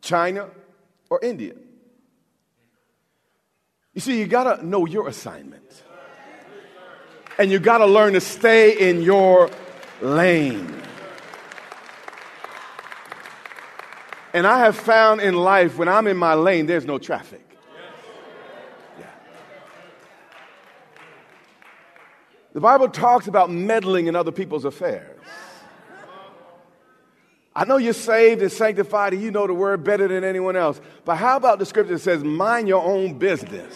China, 0.00 0.48
or 1.10 1.20
India. 1.22 1.54
You 3.92 4.00
see, 4.00 4.18
you 4.18 4.26
got 4.26 4.56
to 4.56 4.66
know 4.66 4.86
your 4.86 5.08
assignment. 5.08 5.82
And 7.38 7.50
you 7.50 7.58
got 7.58 7.78
to 7.78 7.86
learn 7.86 8.14
to 8.14 8.20
stay 8.20 8.90
in 8.90 9.02
your 9.02 9.50
lane. 10.00 10.85
And 14.36 14.46
I 14.46 14.58
have 14.58 14.76
found 14.76 15.22
in 15.22 15.34
life 15.34 15.78
when 15.78 15.88
I'm 15.88 16.06
in 16.06 16.18
my 16.18 16.34
lane, 16.34 16.66
there's 16.66 16.84
no 16.84 16.98
traffic. 16.98 17.40
Yeah. 19.00 19.06
The 22.52 22.60
Bible 22.60 22.90
talks 22.90 23.28
about 23.28 23.50
meddling 23.50 24.08
in 24.08 24.14
other 24.14 24.32
people's 24.32 24.66
affairs. 24.66 25.18
I 27.54 27.64
know 27.64 27.78
you're 27.78 27.94
saved 27.94 28.42
and 28.42 28.52
sanctified 28.52 29.14
and 29.14 29.22
you 29.22 29.30
know 29.30 29.46
the 29.46 29.54
word 29.54 29.82
better 29.82 30.06
than 30.06 30.22
anyone 30.22 30.54
else, 30.54 30.82
but 31.06 31.16
how 31.16 31.38
about 31.38 31.58
the 31.58 31.64
scripture 31.64 31.94
that 31.94 32.00
says, 32.00 32.22
mind 32.22 32.68
your 32.68 32.84
own 32.84 33.18
business? 33.18 33.74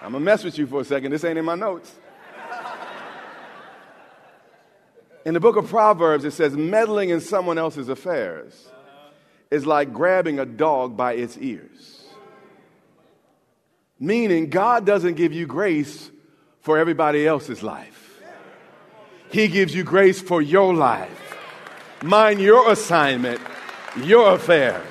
I'm 0.00 0.12
gonna 0.12 0.20
mess 0.20 0.44
with 0.44 0.56
you 0.56 0.68
for 0.68 0.82
a 0.82 0.84
second. 0.84 1.10
This 1.10 1.24
ain't 1.24 1.38
in 1.38 1.44
my 1.44 1.56
notes. 1.56 1.92
In 5.24 5.32
the 5.32 5.40
book 5.40 5.56
of 5.56 5.68
Proverbs, 5.68 6.24
it 6.24 6.32
says, 6.32 6.54
meddling 6.54 7.10
in 7.10 7.20
someone 7.20 7.56
else's 7.56 7.88
affairs 7.88 8.68
is 9.50 9.66
like 9.66 9.92
grabbing 9.92 10.38
a 10.38 10.44
dog 10.44 10.96
by 10.96 11.14
its 11.14 11.38
ears. 11.38 12.04
Meaning, 13.98 14.50
God 14.50 14.84
doesn't 14.84 15.14
give 15.14 15.32
you 15.32 15.46
grace 15.46 16.10
for 16.60 16.78
everybody 16.78 17.26
else's 17.26 17.62
life, 17.62 18.20
He 19.30 19.48
gives 19.48 19.74
you 19.74 19.84
grace 19.84 20.20
for 20.20 20.42
your 20.42 20.74
life. 20.74 21.20
Mind 22.02 22.40
your 22.40 22.70
assignment, 22.70 23.40
your 23.96 24.34
affairs. 24.34 24.86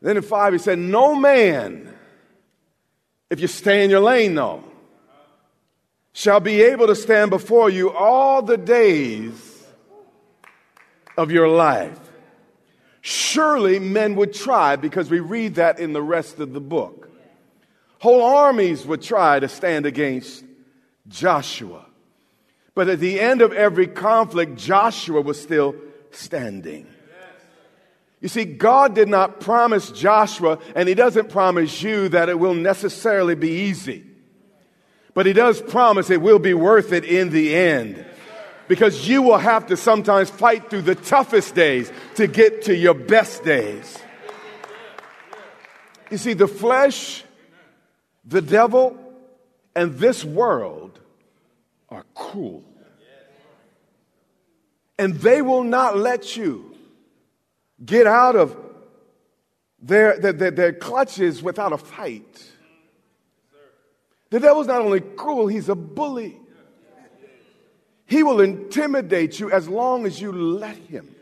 Then 0.00 0.16
in 0.16 0.22
five, 0.22 0.52
he 0.52 0.58
said, 0.58 0.78
No 0.78 1.14
man, 1.14 1.92
if 3.28 3.40
you 3.40 3.46
stay 3.48 3.84
in 3.84 3.90
your 3.90 4.00
lane, 4.00 4.34
though, 4.34 4.62
shall 6.16 6.40
be 6.40 6.62
able 6.62 6.86
to 6.86 6.94
stand 6.94 7.28
before 7.28 7.68
you 7.68 7.92
all 7.92 8.40
the 8.40 8.56
days 8.56 9.66
of 11.18 11.30
your 11.30 11.46
life. 11.46 12.00
Surely 13.02 13.78
men 13.78 14.16
would 14.16 14.32
try, 14.32 14.76
because 14.76 15.10
we 15.10 15.20
read 15.20 15.56
that 15.56 15.78
in 15.78 15.92
the 15.92 16.00
rest 16.00 16.40
of 16.40 16.54
the 16.54 16.60
book. 16.60 17.10
Whole 17.98 18.22
armies 18.24 18.86
would 18.86 19.02
try 19.02 19.38
to 19.38 19.46
stand 19.46 19.84
against 19.84 20.42
Joshua. 21.06 21.84
But 22.74 22.88
at 22.88 22.98
the 22.98 23.20
end 23.20 23.42
of 23.42 23.52
every 23.52 23.86
conflict, 23.86 24.56
Joshua 24.56 25.20
was 25.20 25.38
still 25.38 25.76
standing. 26.12 26.86
You 28.22 28.28
see, 28.28 28.46
God 28.46 28.94
did 28.94 29.08
not 29.08 29.40
promise 29.40 29.90
Joshua, 29.90 30.60
and 30.74 30.88
He 30.88 30.94
doesn't 30.94 31.28
promise 31.28 31.82
you 31.82 32.08
that 32.08 32.30
it 32.30 32.38
will 32.38 32.54
necessarily 32.54 33.34
be 33.34 33.50
easy. 33.50 34.05
But 35.16 35.24
He 35.24 35.32
does 35.32 35.62
promise 35.62 36.10
it 36.10 36.20
will 36.20 36.38
be 36.38 36.52
worth 36.52 36.92
it 36.92 37.06
in 37.06 37.30
the 37.30 37.56
end. 37.56 38.04
Because 38.68 39.08
you 39.08 39.22
will 39.22 39.38
have 39.38 39.68
to 39.68 39.76
sometimes 39.76 40.28
fight 40.28 40.68
through 40.68 40.82
the 40.82 40.94
toughest 40.94 41.54
days 41.54 41.90
to 42.16 42.26
get 42.26 42.64
to 42.64 42.76
your 42.76 42.92
best 42.92 43.42
days. 43.42 43.98
You 46.10 46.18
see, 46.18 46.34
the 46.34 46.46
flesh, 46.46 47.24
the 48.26 48.42
devil, 48.42 48.98
and 49.74 49.94
this 49.94 50.22
world 50.22 51.00
are 51.88 52.04
cruel. 52.14 52.62
And 54.98 55.14
they 55.14 55.40
will 55.40 55.64
not 55.64 55.96
let 55.96 56.36
you 56.36 56.76
get 57.82 58.06
out 58.06 58.36
of 58.36 58.54
their, 59.80 60.18
their, 60.18 60.50
their, 60.50 60.72
clutches 60.74 61.42
without 61.42 61.72
a 61.72 61.78
fight. 61.78 62.52
The 64.36 64.40
devil's 64.40 64.66
not 64.66 64.82
only 64.82 65.00
cruel, 65.00 65.46
he's 65.46 65.70
a 65.70 65.74
bully. 65.74 66.38
He 68.04 68.22
will 68.22 68.42
intimidate 68.42 69.40
you 69.40 69.50
as 69.50 69.66
long 69.66 70.04
as 70.04 70.20
you 70.20 70.30
let 70.30 70.76
him. 70.76 71.14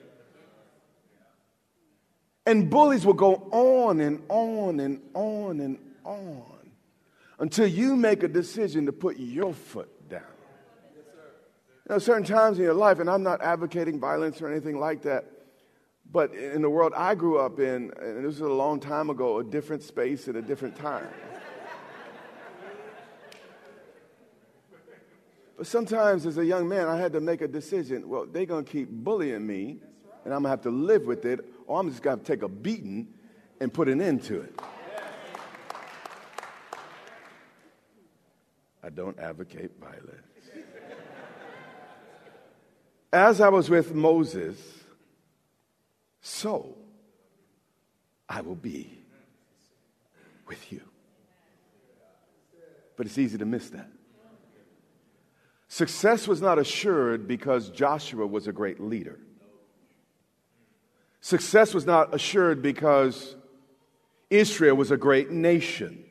And 2.44 2.68
bullies 2.68 3.06
will 3.06 3.12
go 3.12 3.34
on 3.52 4.00
and 4.00 4.20
on 4.28 4.80
and 4.80 5.00
on 5.14 5.60
and 5.60 5.78
on 6.02 6.72
until 7.38 7.68
you 7.68 7.94
make 7.94 8.24
a 8.24 8.28
decision 8.28 8.86
to 8.86 8.92
put 8.92 9.16
your 9.16 9.54
foot 9.54 10.10
down. 10.10 10.22
You 11.88 11.90
know, 11.90 11.98
certain 12.00 12.24
times 12.24 12.58
in 12.58 12.64
your 12.64 12.74
life, 12.74 12.98
and 12.98 13.08
I'm 13.08 13.22
not 13.22 13.40
advocating 13.42 14.00
violence 14.00 14.42
or 14.42 14.50
anything 14.50 14.80
like 14.80 15.02
that, 15.02 15.26
but 16.10 16.34
in 16.34 16.62
the 16.62 16.70
world 16.70 16.92
I 16.96 17.14
grew 17.14 17.38
up 17.38 17.60
in, 17.60 17.92
and 18.02 18.24
this 18.24 18.40
was 18.40 18.40
a 18.40 18.48
long 18.48 18.80
time 18.80 19.08
ago, 19.08 19.38
a 19.38 19.44
different 19.44 19.84
space 19.84 20.26
at 20.26 20.34
a 20.34 20.42
different 20.42 20.74
time. 20.74 21.06
But 25.56 25.66
sometimes 25.66 26.26
as 26.26 26.38
a 26.38 26.44
young 26.44 26.68
man, 26.68 26.88
I 26.88 26.96
had 26.96 27.12
to 27.12 27.20
make 27.20 27.40
a 27.40 27.48
decision. 27.48 28.08
Well, 28.08 28.26
they're 28.26 28.46
going 28.46 28.64
to 28.64 28.70
keep 28.70 28.90
bullying 28.90 29.46
me, 29.46 29.78
and 30.24 30.34
I'm 30.34 30.42
going 30.42 30.44
to 30.44 30.48
have 30.50 30.62
to 30.62 30.70
live 30.70 31.04
with 31.04 31.24
it, 31.24 31.44
or 31.66 31.80
I'm 31.80 31.88
just 31.90 32.02
going 32.02 32.18
to 32.18 32.24
take 32.24 32.42
a 32.42 32.48
beating 32.48 33.08
and 33.60 33.72
put 33.72 33.88
an 33.88 34.00
end 34.00 34.24
to 34.24 34.40
it. 34.40 34.60
I 38.82 38.90
don't 38.90 39.18
advocate 39.18 39.70
violence. 39.80 40.10
As 43.12 43.40
I 43.40 43.48
was 43.48 43.70
with 43.70 43.94
Moses, 43.94 44.58
so 46.20 46.76
I 48.28 48.40
will 48.40 48.56
be 48.56 48.98
with 50.46 50.72
you. 50.72 50.80
But 52.96 53.06
it's 53.06 53.18
easy 53.18 53.38
to 53.38 53.46
miss 53.46 53.70
that. 53.70 53.88
Success 55.74 56.28
was 56.28 56.40
not 56.40 56.56
assured 56.56 57.26
because 57.26 57.68
Joshua 57.68 58.28
was 58.28 58.46
a 58.46 58.52
great 58.52 58.78
leader. 58.78 59.18
Success 61.20 61.74
was 61.74 61.84
not 61.84 62.14
assured 62.14 62.62
because 62.62 63.34
Israel 64.30 64.76
was 64.76 64.92
a 64.92 64.96
great 64.96 65.32
nation. 65.32 66.04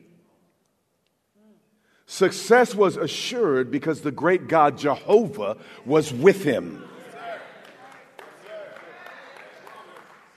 Success 2.04 2.74
was 2.74 2.98
assured 2.98 3.70
because 3.70 4.02
the 4.02 4.10
great 4.10 4.48
God 4.48 4.76
Jehovah 4.76 5.56
was 5.86 6.12
with 6.12 6.44
him. 6.44 6.84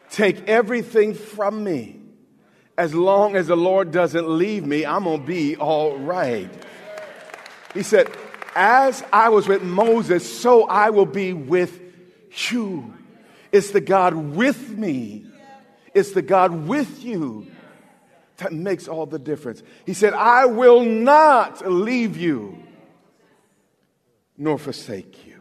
Take 0.09 0.47
everything 0.47 1.13
from 1.13 1.65
me. 1.65 1.99
As 2.77 2.95
long 2.95 3.35
as 3.35 3.47
the 3.47 3.57
Lord 3.57 3.91
doesn't 3.91 4.29
leave 4.29 4.65
me, 4.65 4.85
I'm 4.85 5.03
going 5.03 5.19
to 5.19 5.27
be 5.27 5.57
all 5.57 5.97
right. 5.97 6.49
He 7.73 7.83
said, 7.83 8.09
As 8.59 9.03
I 9.13 9.29
was 9.29 9.47
with 9.47 9.61
Moses, 9.61 10.27
so 10.27 10.63
I 10.67 10.89
will 10.89 11.05
be 11.05 11.31
with 11.31 11.79
you. 12.49 12.91
It's 13.51 13.69
the 13.69 13.81
God 13.81 14.15
with 14.15 14.75
me, 14.75 15.27
it's 15.93 16.13
the 16.13 16.23
God 16.23 16.67
with 16.67 17.03
you 17.03 17.45
that 18.37 18.51
makes 18.51 18.87
all 18.87 19.05
the 19.05 19.19
difference. 19.19 19.61
He 19.85 19.93
said, 19.93 20.15
I 20.15 20.47
will 20.47 20.81
not 20.81 21.69
leave 21.69 22.17
you 22.17 22.57
nor 24.35 24.57
forsake 24.57 25.27
you. 25.27 25.39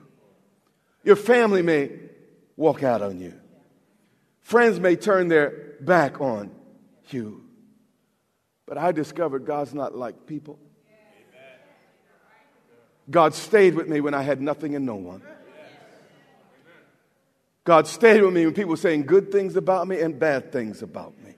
Your 1.02 1.16
family 1.16 1.62
may 1.62 1.92
walk 2.55 2.83
out 2.83 3.00
on 3.00 3.18
you. 3.18 3.33
Friends 4.42 4.79
may 4.79 4.94
turn 4.94 5.29
their 5.29 5.74
back 5.81 6.20
on 6.20 6.50
you. 7.09 7.44
But 8.66 8.76
I 8.76 8.92
discovered 8.92 9.46
God's 9.46 9.72
not 9.72 9.96
like 9.96 10.26
people. 10.26 10.59
God 13.11 13.35
stayed 13.35 13.75
with 13.75 13.88
me 13.88 14.01
when 14.01 14.14
I 14.14 14.23
had 14.23 14.40
nothing 14.40 14.75
and 14.75 14.85
no 14.85 14.97
one. 14.97 15.23
God 17.64 17.87
stayed 17.87 18.23
with 18.23 18.33
me 18.33 18.45
when 18.45 18.55
people 18.55 18.71
were 18.71 18.77
saying 18.77 19.07
good 19.07 19.33
things 19.33 19.57
about 19.57 19.88
me 19.88 20.01
and 20.01 20.19
bad 20.19 20.53
things 20.53 20.83
about 20.83 21.14
me. 21.25 21.35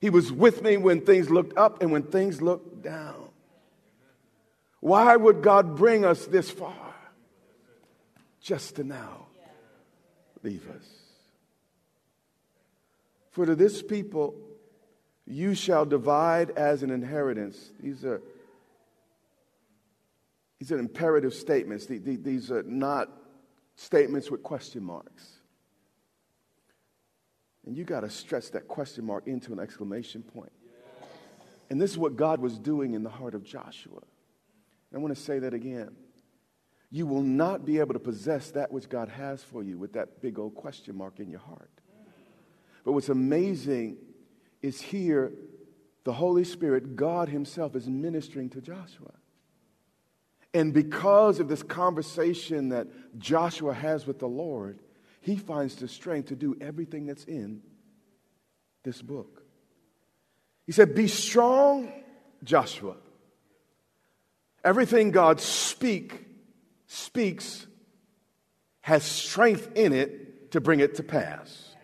He 0.00 0.10
was 0.10 0.32
with 0.32 0.62
me 0.62 0.76
when 0.76 1.00
things 1.02 1.28
looked 1.28 1.56
up 1.58 1.82
and 1.82 1.92
when 1.92 2.04
things 2.04 2.40
looked 2.40 2.82
down. 2.82 3.28
Why 4.80 5.16
would 5.16 5.42
God 5.42 5.76
bring 5.76 6.04
us 6.04 6.26
this 6.26 6.50
far 6.50 6.94
just 8.40 8.76
to 8.76 8.84
now 8.84 9.26
leave 10.42 10.68
us? 10.70 10.86
For 13.32 13.44
to 13.44 13.54
this 13.54 13.82
people 13.82 14.34
you 15.26 15.54
shall 15.54 15.84
divide 15.84 16.50
as 16.52 16.82
an 16.82 16.90
inheritance. 16.90 17.70
These 17.80 18.04
are, 18.04 18.22
these 20.58 20.72
are 20.72 20.78
imperative 20.78 21.34
statements. 21.34 21.86
These 21.86 22.50
are 22.50 22.62
not 22.64 23.10
statements 23.76 24.30
with 24.30 24.42
question 24.42 24.82
marks. 24.82 25.24
And 27.66 27.76
you 27.76 27.84
got 27.84 28.00
to 28.00 28.10
stretch 28.10 28.50
that 28.52 28.66
question 28.66 29.04
mark 29.04 29.26
into 29.26 29.52
an 29.52 29.60
exclamation 29.60 30.22
point. 30.22 30.52
And 31.70 31.80
this 31.80 31.90
is 31.90 31.98
what 31.98 32.16
God 32.16 32.40
was 32.40 32.58
doing 32.58 32.94
in 32.94 33.02
the 33.02 33.10
heart 33.10 33.34
of 33.34 33.44
Joshua. 33.44 34.00
I 34.94 34.98
want 34.98 35.14
to 35.14 35.20
say 35.20 35.38
that 35.40 35.52
again. 35.52 35.90
You 36.90 37.06
will 37.06 37.22
not 37.22 37.66
be 37.66 37.78
able 37.78 37.92
to 37.92 38.00
possess 38.00 38.50
that 38.52 38.72
which 38.72 38.88
God 38.88 39.10
has 39.10 39.42
for 39.42 39.62
you 39.62 39.76
with 39.76 39.92
that 39.92 40.22
big 40.22 40.38
old 40.38 40.54
question 40.54 40.96
mark 40.96 41.20
in 41.20 41.28
your 41.28 41.40
heart. 41.40 41.70
But 42.84 42.92
what's 42.92 43.10
amazing 43.10 43.98
is 44.62 44.80
here, 44.80 45.34
the 46.04 46.14
Holy 46.14 46.44
Spirit, 46.44 46.96
God 46.96 47.28
Himself, 47.28 47.76
is 47.76 47.86
ministering 47.86 48.48
to 48.50 48.62
Joshua. 48.62 49.12
And 50.54 50.72
because 50.72 51.40
of 51.40 51.48
this 51.48 51.62
conversation 51.62 52.70
that 52.70 52.88
Joshua 53.18 53.74
has 53.74 54.06
with 54.06 54.18
the 54.18 54.28
Lord, 54.28 54.80
he 55.20 55.36
finds 55.36 55.76
the 55.76 55.88
strength 55.88 56.28
to 56.28 56.36
do 56.36 56.56
everything 56.60 57.06
that's 57.06 57.24
in 57.24 57.62
this 58.82 59.02
book. 59.02 59.42
He 60.66 60.72
said, 60.72 60.94
Be 60.94 61.08
strong, 61.08 61.92
Joshua. 62.44 62.96
Everything 64.64 65.10
God 65.10 65.40
speak, 65.40 66.26
speaks 66.86 67.66
has 68.80 69.02
strength 69.04 69.70
in 69.74 69.92
it 69.92 70.52
to 70.52 70.60
bring 70.60 70.80
it 70.80 70.96
to 70.96 71.02
pass. 71.02 71.74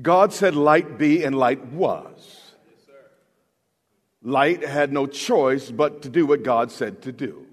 God 0.00 0.32
said, 0.32 0.54
Light 0.54 0.98
be, 0.98 1.24
and 1.24 1.34
light 1.34 1.64
was. 1.66 2.39
Light 4.22 4.64
had 4.64 4.92
no 4.92 5.06
choice 5.06 5.70
but 5.70 6.02
to 6.02 6.08
do 6.08 6.26
what 6.26 6.42
God 6.42 6.70
said 6.70 7.02
to 7.02 7.12
do. 7.12 7.46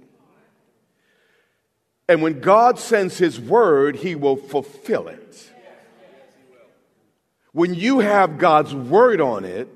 And 2.09 2.21
when 2.21 2.39
God 2.39 2.79
sends 2.79 3.17
His 3.17 3.39
word, 3.39 3.97
He 3.97 4.15
will 4.15 4.35
fulfill 4.35 5.07
it. 5.07 5.51
When 7.51 7.73
you 7.73 7.99
have 7.99 8.37
God's 8.37 8.73
word 8.75 9.19
on 9.21 9.45
it, 9.45 9.67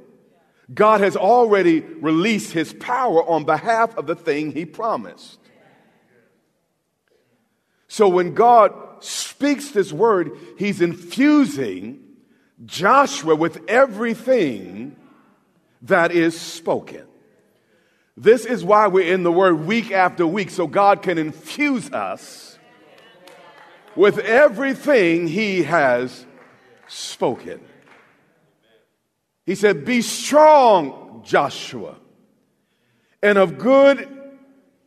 God 0.73 1.01
has 1.01 1.17
already 1.17 1.79
released 1.79 2.53
His 2.53 2.73
power 2.73 3.23
on 3.27 3.43
behalf 3.43 3.97
of 3.97 4.05
the 4.05 4.15
thing 4.15 4.51
He 4.51 4.65
promised. 4.65 5.39
So 7.87 8.07
when 8.07 8.33
God 8.33 8.73
speaks 9.03 9.71
this 9.71 9.91
word, 9.91 10.31
He's 10.57 10.81
infusing 10.81 11.99
Joshua 12.65 13.35
with 13.35 13.61
everything 13.67 14.95
that 15.83 16.11
is 16.11 16.39
spoken. 16.39 17.05
This 18.17 18.45
is 18.45 18.63
why 18.63 18.87
we're 18.87 19.13
in 19.13 19.23
the 19.23 19.31
Word 19.31 19.65
week 19.65 19.91
after 19.91 20.27
week, 20.27 20.49
so 20.49 20.67
God 20.67 21.01
can 21.01 21.17
infuse 21.17 21.91
us 21.91 22.59
with 23.95 24.19
everything 24.19 25.27
He 25.27 25.63
has 25.63 26.25
spoken. 26.87 27.61
He 29.45 29.55
said, 29.55 29.85
Be 29.85 30.01
strong, 30.01 31.23
Joshua, 31.25 31.95
and 33.23 33.37
of 33.37 33.57
good 33.57 34.07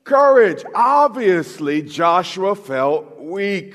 courage. 0.05 0.65
Obviously, 0.75 1.83
Joshua 1.83 2.55
felt 2.55 3.21
weak. 3.21 3.75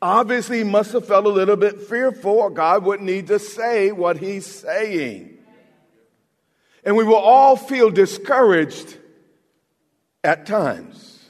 Obviously, 0.00 0.58
he 0.58 0.64
must 0.64 0.92
have 0.92 1.06
felt 1.06 1.24
a 1.26 1.30
little 1.30 1.56
bit 1.56 1.80
fearful, 1.80 2.50
God 2.50 2.84
wouldn't 2.84 3.06
need 3.06 3.28
to 3.28 3.38
say 3.38 3.92
what 3.92 4.18
he's 4.18 4.44
saying. 4.44 5.35
And 6.86 6.96
we 6.96 7.02
will 7.02 7.16
all 7.16 7.56
feel 7.56 7.90
discouraged 7.90 8.96
at 10.22 10.46
times. 10.46 11.28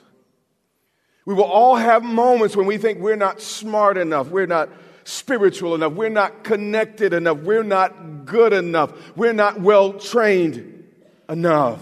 We 1.24 1.34
will 1.34 1.44
all 1.44 1.76
have 1.76 2.04
moments 2.04 2.54
when 2.54 2.66
we 2.66 2.76
think 2.76 3.00
we're 3.00 3.16
not 3.16 3.40
smart 3.40 3.96
enough, 3.96 4.28
we're 4.28 4.46
not 4.46 4.68
spiritual 5.04 5.74
enough, 5.74 5.94
we're 5.94 6.10
not 6.10 6.44
connected 6.44 7.14
enough, 7.14 7.38
we're 7.38 7.64
not 7.64 8.26
good 8.26 8.52
enough, 8.52 8.92
we're 9.16 9.32
not 9.32 9.60
well 9.60 9.94
trained 9.94 10.84
enough. 11.28 11.80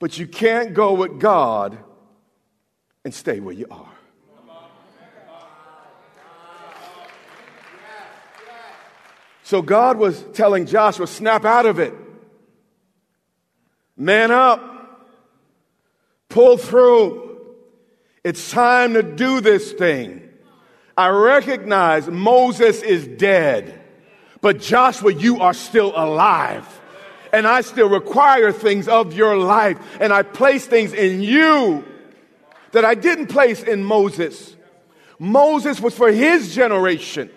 But 0.00 0.18
you 0.18 0.26
can't 0.26 0.74
go 0.74 0.94
with 0.94 1.20
God 1.20 1.78
and 3.04 3.14
stay 3.14 3.40
where 3.40 3.54
you 3.54 3.66
are. 3.70 3.88
So 9.42 9.60
God 9.60 9.98
was 9.98 10.24
telling 10.32 10.64
Joshua, 10.64 11.06
snap 11.06 11.44
out 11.44 11.66
of 11.66 11.78
it. 11.78 11.94
Man 14.02 14.32
up. 14.32 14.60
Pull 16.28 16.56
through. 16.56 17.38
It's 18.24 18.50
time 18.50 18.94
to 18.94 19.02
do 19.04 19.40
this 19.40 19.70
thing. 19.70 20.28
I 20.96 21.08
recognize 21.10 22.08
Moses 22.08 22.82
is 22.82 23.06
dead, 23.06 23.80
but 24.40 24.58
Joshua, 24.58 25.12
you 25.12 25.40
are 25.40 25.54
still 25.54 25.92
alive. 25.94 26.66
And 27.32 27.46
I 27.46 27.60
still 27.60 27.88
require 27.88 28.50
things 28.50 28.88
of 28.88 29.14
your 29.14 29.36
life. 29.36 29.78
And 30.00 30.12
I 30.12 30.22
place 30.22 30.66
things 30.66 30.92
in 30.92 31.22
you 31.22 31.84
that 32.72 32.84
I 32.84 32.96
didn't 32.96 33.28
place 33.28 33.62
in 33.62 33.84
Moses. 33.84 34.56
Moses 35.20 35.80
was 35.80 35.94
for 35.94 36.10
his 36.10 36.52
generation, 36.52 37.30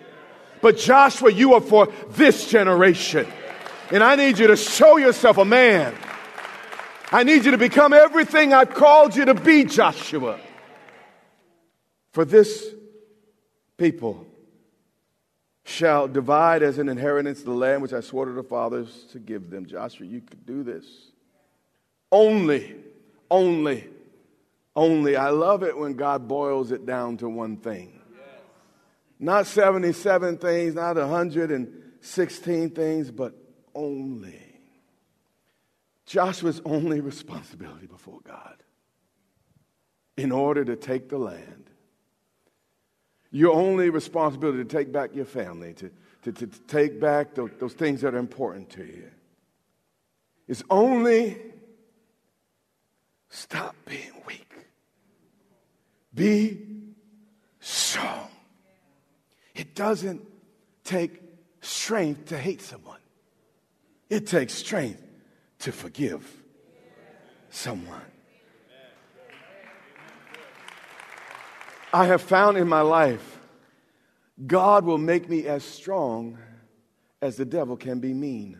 but 0.60 0.78
Joshua, 0.78 1.30
you 1.30 1.54
are 1.54 1.60
for 1.60 1.86
this 2.08 2.50
generation. 2.50 3.24
And 3.92 4.02
I 4.02 4.16
need 4.16 4.40
you 4.40 4.48
to 4.48 4.56
show 4.56 4.96
yourself 4.96 5.38
a 5.38 5.44
man 5.44 5.94
I 7.12 7.22
need 7.22 7.44
you 7.44 7.52
to 7.52 7.58
become 7.58 7.92
everything 7.92 8.52
I've 8.52 8.74
called 8.74 9.14
you 9.14 9.26
to 9.26 9.34
be, 9.34 9.64
Joshua. 9.64 10.40
For 12.12 12.24
this 12.24 12.74
people 13.76 14.26
shall 15.64 16.08
divide 16.08 16.62
as 16.62 16.78
an 16.78 16.88
inheritance 16.88 17.42
the 17.42 17.50
land 17.50 17.82
which 17.82 17.92
I 17.92 18.00
swore 18.00 18.24
to 18.24 18.32
the 18.32 18.42
fathers 18.42 19.04
to 19.12 19.18
give 19.18 19.50
them. 19.50 19.66
Joshua, 19.66 20.06
you 20.06 20.20
could 20.20 20.46
do 20.46 20.62
this. 20.62 20.84
Only, 22.10 22.74
only, 23.30 23.88
only. 24.74 25.16
I 25.16 25.30
love 25.30 25.62
it 25.62 25.76
when 25.76 25.94
God 25.94 26.26
boils 26.26 26.72
it 26.72 26.86
down 26.86 27.18
to 27.18 27.28
one 27.28 27.56
thing. 27.56 28.00
Not 29.18 29.46
77 29.46 30.38
things, 30.38 30.74
not 30.74 30.96
116 30.96 32.70
things, 32.70 33.10
but 33.10 33.34
only. 33.74 34.45
Joshua's 36.06 36.62
only 36.64 37.00
responsibility 37.00 37.86
before 37.86 38.20
God 38.24 38.62
in 40.16 40.30
order 40.30 40.64
to 40.64 40.76
take 40.76 41.08
the 41.08 41.18
land, 41.18 41.68
your 43.32 43.52
only 43.52 43.90
responsibility 43.90 44.58
to 44.58 44.64
take 44.64 44.92
back 44.92 45.14
your 45.14 45.24
family, 45.24 45.74
to, 45.74 45.90
to, 46.22 46.32
to 46.32 46.46
take 46.46 47.00
back 47.00 47.34
those, 47.34 47.50
those 47.58 47.74
things 47.74 48.00
that 48.00 48.14
are 48.14 48.18
important 48.18 48.70
to 48.70 48.84
you, 48.84 49.10
is 50.46 50.62
only 50.70 51.36
stop 53.28 53.74
being 53.84 54.12
weak. 54.26 54.54
Be 56.14 56.62
strong. 57.58 58.28
It 59.56 59.74
doesn't 59.74 60.22
take 60.84 61.20
strength 61.60 62.26
to 62.26 62.38
hate 62.38 62.62
someone, 62.62 63.00
it 64.08 64.28
takes 64.28 64.54
strength 64.54 65.02
to 65.60 65.72
forgive 65.72 66.24
someone. 67.50 68.00
I 71.92 72.06
have 72.06 72.20
found 72.20 72.58
in 72.58 72.68
my 72.68 72.82
life, 72.82 73.38
God 74.46 74.84
will 74.84 74.98
make 74.98 75.28
me 75.28 75.46
as 75.46 75.64
strong 75.64 76.38
as 77.22 77.36
the 77.36 77.44
devil 77.44 77.76
can 77.76 78.00
be 78.00 78.12
mean. 78.12 78.58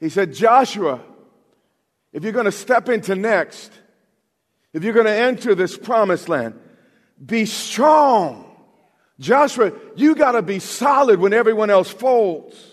He 0.00 0.08
said, 0.08 0.32
Joshua, 0.32 1.00
if 2.12 2.22
you're 2.22 2.32
going 2.32 2.46
to 2.46 2.52
step 2.52 2.88
into 2.88 3.14
next, 3.14 3.70
if 4.72 4.82
you're 4.82 4.94
going 4.94 5.06
to 5.06 5.12
enter 5.12 5.54
this 5.54 5.76
promised 5.76 6.28
land, 6.28 6.58
be 7.24 7.44
strong. 7.44 8.48
Joshua, 9.20 9.72
you 9.94 10.14
got 10.14 10.32
to 10.32 10.42
be 10.42 10.58
solid 10.58 11.20
when 11.20 11.32
everyone 11.32 11.70
else 11.70 11.90
folds. 11.90 12.71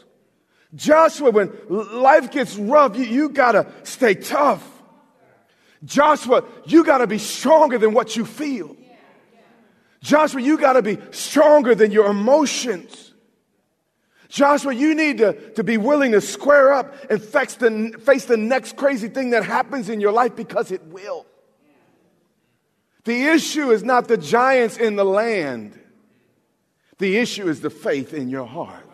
Joshua, 0.75 1.31
when 1.31 1.51
life 1.67 2.31
gets 2.31 2.55
rough, 2.55 2.95
you, 2.95 3.05
you 3.05 3.29
gotta 3.29 3.71
stay 3.83 4.13
tough. 4.13 4.65
Joshua, 5.83 6.43
you 6.65 6.83
gotta 6.83 7.07
be 7.07 7.17
stronger 7.17 7.77
than 7.77 7.93
what 7.93 8.15
you 8.15 8.25
feel. 8.25 8.75
Joshua, 10.01 10.41
you 10.41 10.57
gotta 10.57 10.81
be 10.81 10.97
stronger 11.11 11.73
than 11.73 11.91
your 11.91 12.07
emotions. 12.07 13.13
Joshua, 14.29 14.73
you 14.73 14.93
need 14.93 15.17
to, 15.17 15.33
to 15.53 15.63
be 15.63 15.77
willing 15.77 16.11
to 16.11 16.21
square 16.21 16.71
up 16.71 16.93
and 17.09 17.21
face 17.21 17.55
the, 17.55 17.99
face 18.05 18.25
the 18.25 18.37
next 18.37 18.77
crazy 18.77 19.09
thing 19.09 19.31
that 19.31 19.43
happens 19.43 19.89
in 19.89 19.99
your 19.99 20.11
life 20.11 20.35
because 20.35 20.71
it 20.71 20.83
will. 20.85 21.25
The 23.05 23.25
issue 23.27 23.71
is 23.71 23.83
not 23.83 24.07
the 24.07 24.17
giants 24.17 24.77
in 24.77 24.95
the 24.95 25.03
land. 25.03 25.79
The 26.99 27.17
issue 27.17 27.49
is 27.49 27.61
the 27.61 27.71
faith 27.71 28.13
in 28.13 28.29
your 28.29 28.45
heart. 28.45 28.88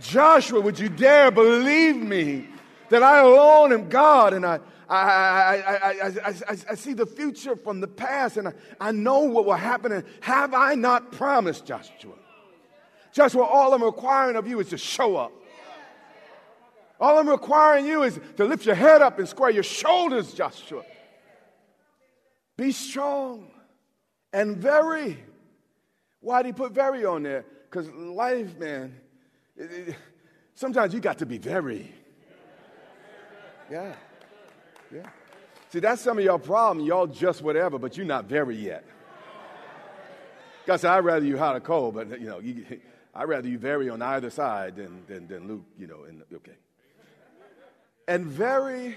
Joshua, 0.00 0.60
would 0.60 0.78
you 0.78 0.88
dare 0.88 1.30
believe 1.30 1.96
me 1.96 2.48
that 2.88 3.02
I 3.02 3.20
alone 3.20 3.72
am 3.72 3.88
God 3.88 4.34
and 4.34 4.44
I, 4.44 4.60
I, 4.88 4.96
I, 4.96 6.08
I, 6.28 6.34
I, 6.70 6.74
see 6.74 6.92
the 6.92 7.06
future 7.06 7.56
from 7.56 7.80
the 7.80 7.88
past 7.88 8.36
and 8.36 8.52
I, 8.80 8.92
know 8.92 9.20
what 9.20 9.46
will 9.46 9.54
happen. 9.54 9.92
And 9.92 10.04
have 10.20 10.52
I 10.52 10.74
not 10.74 11.12
promised, 11.12 11.64
Joshua? 11.64 12.12
Joshua, 13.12 13.44
all 13.44 13.72
I'm 13.72 13.82
requiring 13.82 14.36
of 14.36 14.46
you 14.46 14.60
is 14.60 14.68
to 14.68 14.78
show 14.78 15.16
up. 15.16 15.32
All 17.00 17.18
I'm 17.18 17.28
requiring 17.28 17.86
you 17.86 18.02
is 18.02 18.20
to 18.36 18.44
lift 18.44 18.66
your 18.66 18.74
head 18.74 19.02
up 19.02 19.18
and 19.18 19.28
square 19.28 19.50
your 19.50 19.62
shoulders, 19.62 20.34
Joshua. 20.34 20.82
Be 22.56 22.70
strong 22.72 23.50
and 24.32 24.56
very. 24.56 25.18
Why 26.20 26.42
did 26.42 26.48
he 26.48 26.52
put 26.52 26.72
very 26.72 27.04
on 27.04 27.22
there? 27.22 27.44
Because 27.68 27.90
life, 27.90 28.56
man, 28.58 29.00
sometimes 30.54 30.94
you 30.94 31.00
got 31.00 31.18
to 31.18 31.26
be 31.26 31.38
very. 31.38 31.92
Yeah. 33.70 33.94
Yeah. 34.92 35.08
See, 35.70 35.80
that's 35.80 36.02
some 36.02 36.18
of 36.18 36.24
your 36.24 36.38
problem. 36.38 36.86
Y'all 36.86 37.06
just 37.06 37.42
whatever, 37.42 37.78
but 37.78 37.96
you're 37.96 38.06
not 38.06 38.26
very 38.26 38.56
yet. 38.56 38.84
God 40.66 40.76
said, 40.78 40.90
I'd 40.90 41.04
rather 41.04 41.24
you 41.24 41.38
hot 41.38 41.56
or 41.56 41.60
cold, 41.60 41.94
but 41.94 42.20
you 42.20 42.26
know, 42.26 42.38
you, 42.38 42.64
I'd 43.14 43.28
rather 43.28 43.48
you 43.48 43.58
vary 43.58 43.88
on 43.88 44.00
either 44.00 44.30
side 44.30 44.76
than, 44.76 45.02
than, 45.06 45.26
than 45.26 45.48
Luke, 45.48 45.64
you 45.78 45.86
know, 45.86 46.04
and, 46.04 46.22
okay. 46.32 46.56
And 48.08 48.26
very 48.26 48.96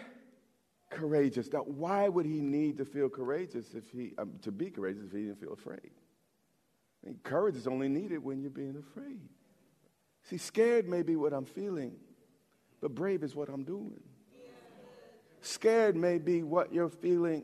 courageous. 0.89 1.51
Now, 1.51 1.59
why 1.59 2.07
would 2.07 2.25
he 2.25 2.41
need 2.41 2.77
to 2.77 2.85
feel 2.85 3.09
courageous 3.09 3.73
if 3.73 3.89
he, 3.91 4.13
um, 4.17 4.33
to 4.41 4.51
be 4.51 4.69
courageous 4.69 5.05
if 5.05 5.11
he 5.11 5.23
didn't 5.23 5.39
feel 5.39 5.53
afraid? 5.53 5.91
And 7.05 7.21
courage 7.23 7.55
is 7.55 7.67
only 7.67 7.87
needed 7.87 8.23
when 8.23 8.41
you're 8.41 8.49
being 8.49 8.77
afraid. 8.77 9.29
See, 10.29 10.37
scared 10.37 10.87
may 10.87 11.03
be 11.03 11.15
what 11.15 11.33
I'm 11.33 11.45
feeling, 11.45 11.95
but 12.81 12.95
brave 12.95 13.23
is 13.23 13.35
what 13.35 13.49
I'm 13.49 13.63
doing. 13.63 14.01
Scared 15.41 15.95
may 15.95 16.17
be 16.17 16.41
what 16.41 16.73
you're 16.73 16.89
feeling, 16.89 17.43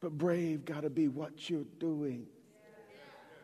but 0.00 0.12
brave 0.18 0.64
got 0.64 0.82
to 0.82 0.90
be 0.90 1.06
what 1.06 1.48
you're 1.48 1.66
doing. 1.78 2.26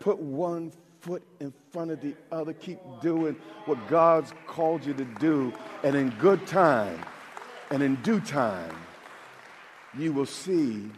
Put 0.01 0.19
one 0.19 0.73
foot 1.01 1.23
in 1.39 1.53
front 1.71 1.93
of 1.93 2.01
the 2.01 2.15
other. 2.33 2.53
Keep 2.53 2.81
doing 3.01 3.37
what 3.67 3.87
God's 3.89 4.33
called 4.47 4.85
you 4.85 4.95
to 4.95 5.05
do. 5.21 5.53
And 5.85 5.95
in 5.95 6.11
good 6.19 6.47
time 6.47 7.01
and 7.71 7.83
in 7.83 7.95
due 7.97 8.21
time, 8.21 8.75
you 9.97 10.13
will 10.13 10.27
see 10.27 10.91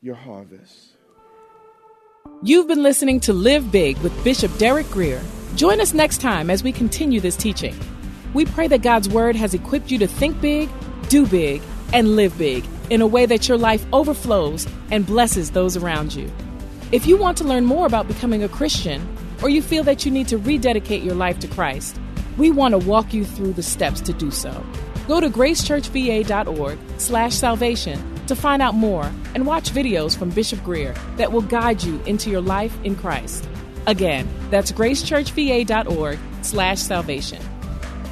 your 0.00 0.16
harvest. 0.16 0.91
You've 2.44 2.66
been 2.66 2.82
listening 2.82 3.20
to 3.20 3.32
Live 3.32 3.70
Big 3.70 3.98
with 3.98 4.24
Bishop 4.24 4.56
Derek 4.58 4.88
Grier. 4.90 5.22
Join 5.54 5.80
us 5.80 5.92
next 5.92 6.20
time 6.20 6.50
as 6.50 6.64
we 6.64 6.72
continue 6.72 7.20
this 7.20 7.36
teaching. 7.36 7.72
We 8.34 8.44
pray 8.44 8.68
that 8.68 8.82
God's 8.82 9.08
Word 9.08 9.36
has 9.36 9.54
equipped 9.54 9.90
you 9.90 9.98
to 9.98 10.06
think 10.06 10.40
big, 10.40 10.68
do 11.08 11.26
big, 11.26 11.62
and 11.92 12.16
live 12.16 12.36
big 12.38 12.64
in 12.90 13.00
a 13.00 13.06
way 13.06 13.26
that 13.26 13.48
your 13.48 13.58
life 13.58 13.84
overflows 13.92 14.66
and 14.90 15.06
blesses 15.06 15.52
those 15.52 15.76
around 15.76 16.14
you. 16.14 16.30
If 16.90 17.06
you 17.06 17.16
want 17.16 17.38
to 17.38 17.44
learn 17.44 17.64
more 17.64 17.86
about 17.86 18.08
becoming 18.08 18.42
a 18.42 18.48
Christian, 18.48 19.06
or 19.42 19.48
you 19.48 19.62
feel 19.62 19.84
that 19.84 20.04
you 20.04 20.10
need 20.10 20.28
to 20.28 20.38
rededicate 20.38 21.02
your 21.02 21.14
life 21.14 21.38
to 21.40 21.48
Christ, 21.48 21.96
we 22.38 22.50
want 22.50 22.72
to 22.72 22.78
walk 22.78 23.12
you 23.12 23.24
through 23.24 23.52
the 23.52 23.62
steps 23.62 24.00
to 24.00 24.12
do 24.12 24.30
so. 24.30 24.64
Go 25.06 25.20
to 25.20 25.28
gracechurchva.org 25.28 26.78
slash 26.98 27.34
salvation 27.34 28.11
to 28.34 28.40
find 28.40 28.62
out 28.62 28.74
more 28.74 29.10
and 29.34 29.46
watch 29.46 29.70
videos 29.70 30.16
from 30.16 30.30
Bishop 30.30 30.62
Grier 30.64 30.94
that 31.16 31.32
will 31.32 31.42
guide 31.42 31.82
you 31.82 32.00
into 32.06 32.30
your 32.30 32.40
life 32.40 32.76
in 32.84 32.96
Christ. 32.96 33.46
Again, 33.86 34.28
that's 34.50 34.72
gracechurchva.org 34.72 36.18
slash 36.42 36.78
salvation. 36.78 37.42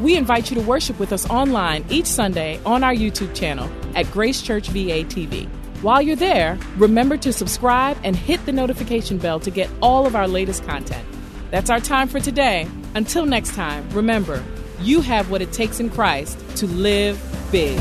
We 0.01 0.17
invite 0.17 0.51
you 0.51 0.57
to 0.57 0.63
worship 0.63 0.99
with 0.99 1.13
us 1.13 1.29
online 1.29 1.85
each 1.91 2.07
Sunday 2.07 2.61
on 2.65 2.83
our 2.83 2.95
YouTube 2.95 3.35
channel 3.35 3.71
at 3.95 4.11
Grace 4.11 4.43
Church 4.43 4.69
VA 4.69 5.05
TV. 5.05 5.47
While 5.83 6.03
you're 6.03 6.17
there, 6.17 6.59
remember 6.77 7.17
to 7.19 7.33
subscribe 7.33 7.97
and 8.05 8.15
hit 8.15 8.45
the 8.45 8.53
notification 8.53 9.19
bell 9.19 9.41
to 9.41 9.51
get 9.51 9.71
all 9.81 10.07
of 10.07 10.15
our 10.15 10.29
latest 10.29 10.65
content. 10.65 11.07
That's 11.51 11.71
our 11.71 11.81
time 11.81 12.09
for 12.09 12.21
today. 12.21 12.67
Until 12.95 13.27
next 13.27 13.55
time, 13.55 13.89
remember, 13.91 14.43
you 14.81 15.01
have 15.01 15.31
what 15.31 15.43
it 15.43 15.53
takes 15.53 15.81
in 15.81 15.91
Christ 15.91 16.39
to 16.57 16.67
live 16.67 17.19
big. 17.51 17.79